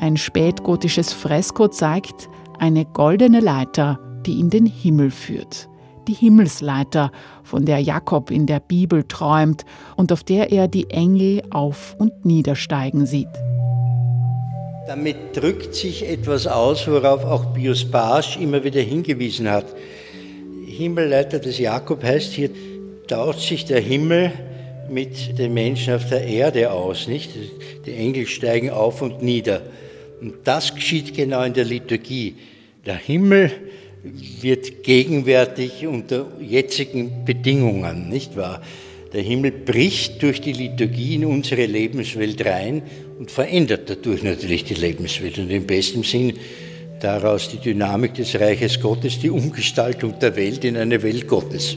Ein 0.00 0.16
spätgotisches 0.16 1.12
Fresko 1.12 1.68
zeigt 1.68 2.30
eine 2.58 2.86
goldene 2.86 3.40
Leiter, 3.40 3.98
die 4.24 4.40
in 4.40 4.48
den 4.48 4.64
Himmel 4.64 5.10
führt. 5.10 5.68
Die 6.08 6.14
Himmelsleiter, 6.14 7.10
von 7.42 7.66
der 7.66 7.80
Jakob 7.80 8.30
in 8.30 8.46
der 8.46 8.60
Bibel 8.60 9.04
träumt 9.04 9.66
und 9.96 10.10
auf 10.10 10.24
der 10.24 10.50
er 10.52 10.68
die 10.68 10.88
Engel 10.88 11.42
auf 11.50 11.94
und 11.98 12.24
niedersteigen 12.24 13.04
sieht. 13.04 13.28
Damit 14.86 15.16
drückt 15.34 15.74
sich 15.74 16.08
etwas 16.08 16.46
aus, 16.46 16.88
worauf 16.88 17.24
auch 17.24 17.52
Pius 17.52 17.84
Barsch 17.84 18.38
immer 18.38 18.64
wieder 18.64 18.80
hingewiesen 18.80 19.50
hat. 19.50 19.66
Himmelleiter 20.76 21.38
des 21.38 21.58
Jakob 21.58 22.02
heißt 22.02 22.32
hier, 22.32 22.50
tauscht 23.06 23.48
sich 23.48 23.64
der 23.64 23.80
Himmel 23.80 24.32
mit 24.90 25.38
den 25.38 25.54
Menschen 25.54 25.94
auf 25.94 26.08
der 26.08 26.24
Erde 26.24 26.70
aus, 26.70 27.08
nicht? 27.08 27.30
Die 27.86 27.92
Engel 27.92 28.26
steigen 28.26 28.70
auf 28.70 29.02
und 29.02 29.22
nieder. 29.22 29.62
Und 30.20 30.34
das 30.44 30.74
geschieht 30.74 31.14
genau 31.14 31.42
in 31.42 31.54
der 31.54 31.64
Liturgie. 31.64 32.34
Der 32.84 32.96
Himmel 32.96 33.50
wird 34.40 34.82
gegenwärtig 34.82 35.86
unter 35.86 36.26
jetzigen 36.40 37.24
Bedingungen, 37.24 38.08
nicht 38.08 38.36
wahr? 38.36 38.62
Der 39.12 39.22
Himmel 39.22 39.52
bricht 39.52 40.22
durch 40.22 40.40
die 40.40 40.52
Liturgie 40.52 41.14
in 41.14 41.24
unsere 41.24 41.66
Lebenswelt 41.66 42.44
rein 42.44 42.82
und 43.18 43.30
verändert 43.30 43.88
dadurch 43.88 44.24
natürlich 44.24 44.64
die 44.64 44.74
Lebenswelt. 44.74 45.38
Und 45.38 45.50
im 45.50 45.66
besten 45.66 46.02
Sinn 46.02 46.34
daraus 47.04 47.50
die 47.50 47.58
Dynamik 47.58 48.14
des 48.14 48.40
Reiches 48.40 48.80
Gottes, 48.80 49.18
die 49.18 49.28
Umgestaltung 49.28 50.18
der 50.18 50.36
Welt 50.36 50.64
in 50.64 50.76
eine 50.76 51.02
Welt 51.02 51.28
Gottes. 51.28 51.76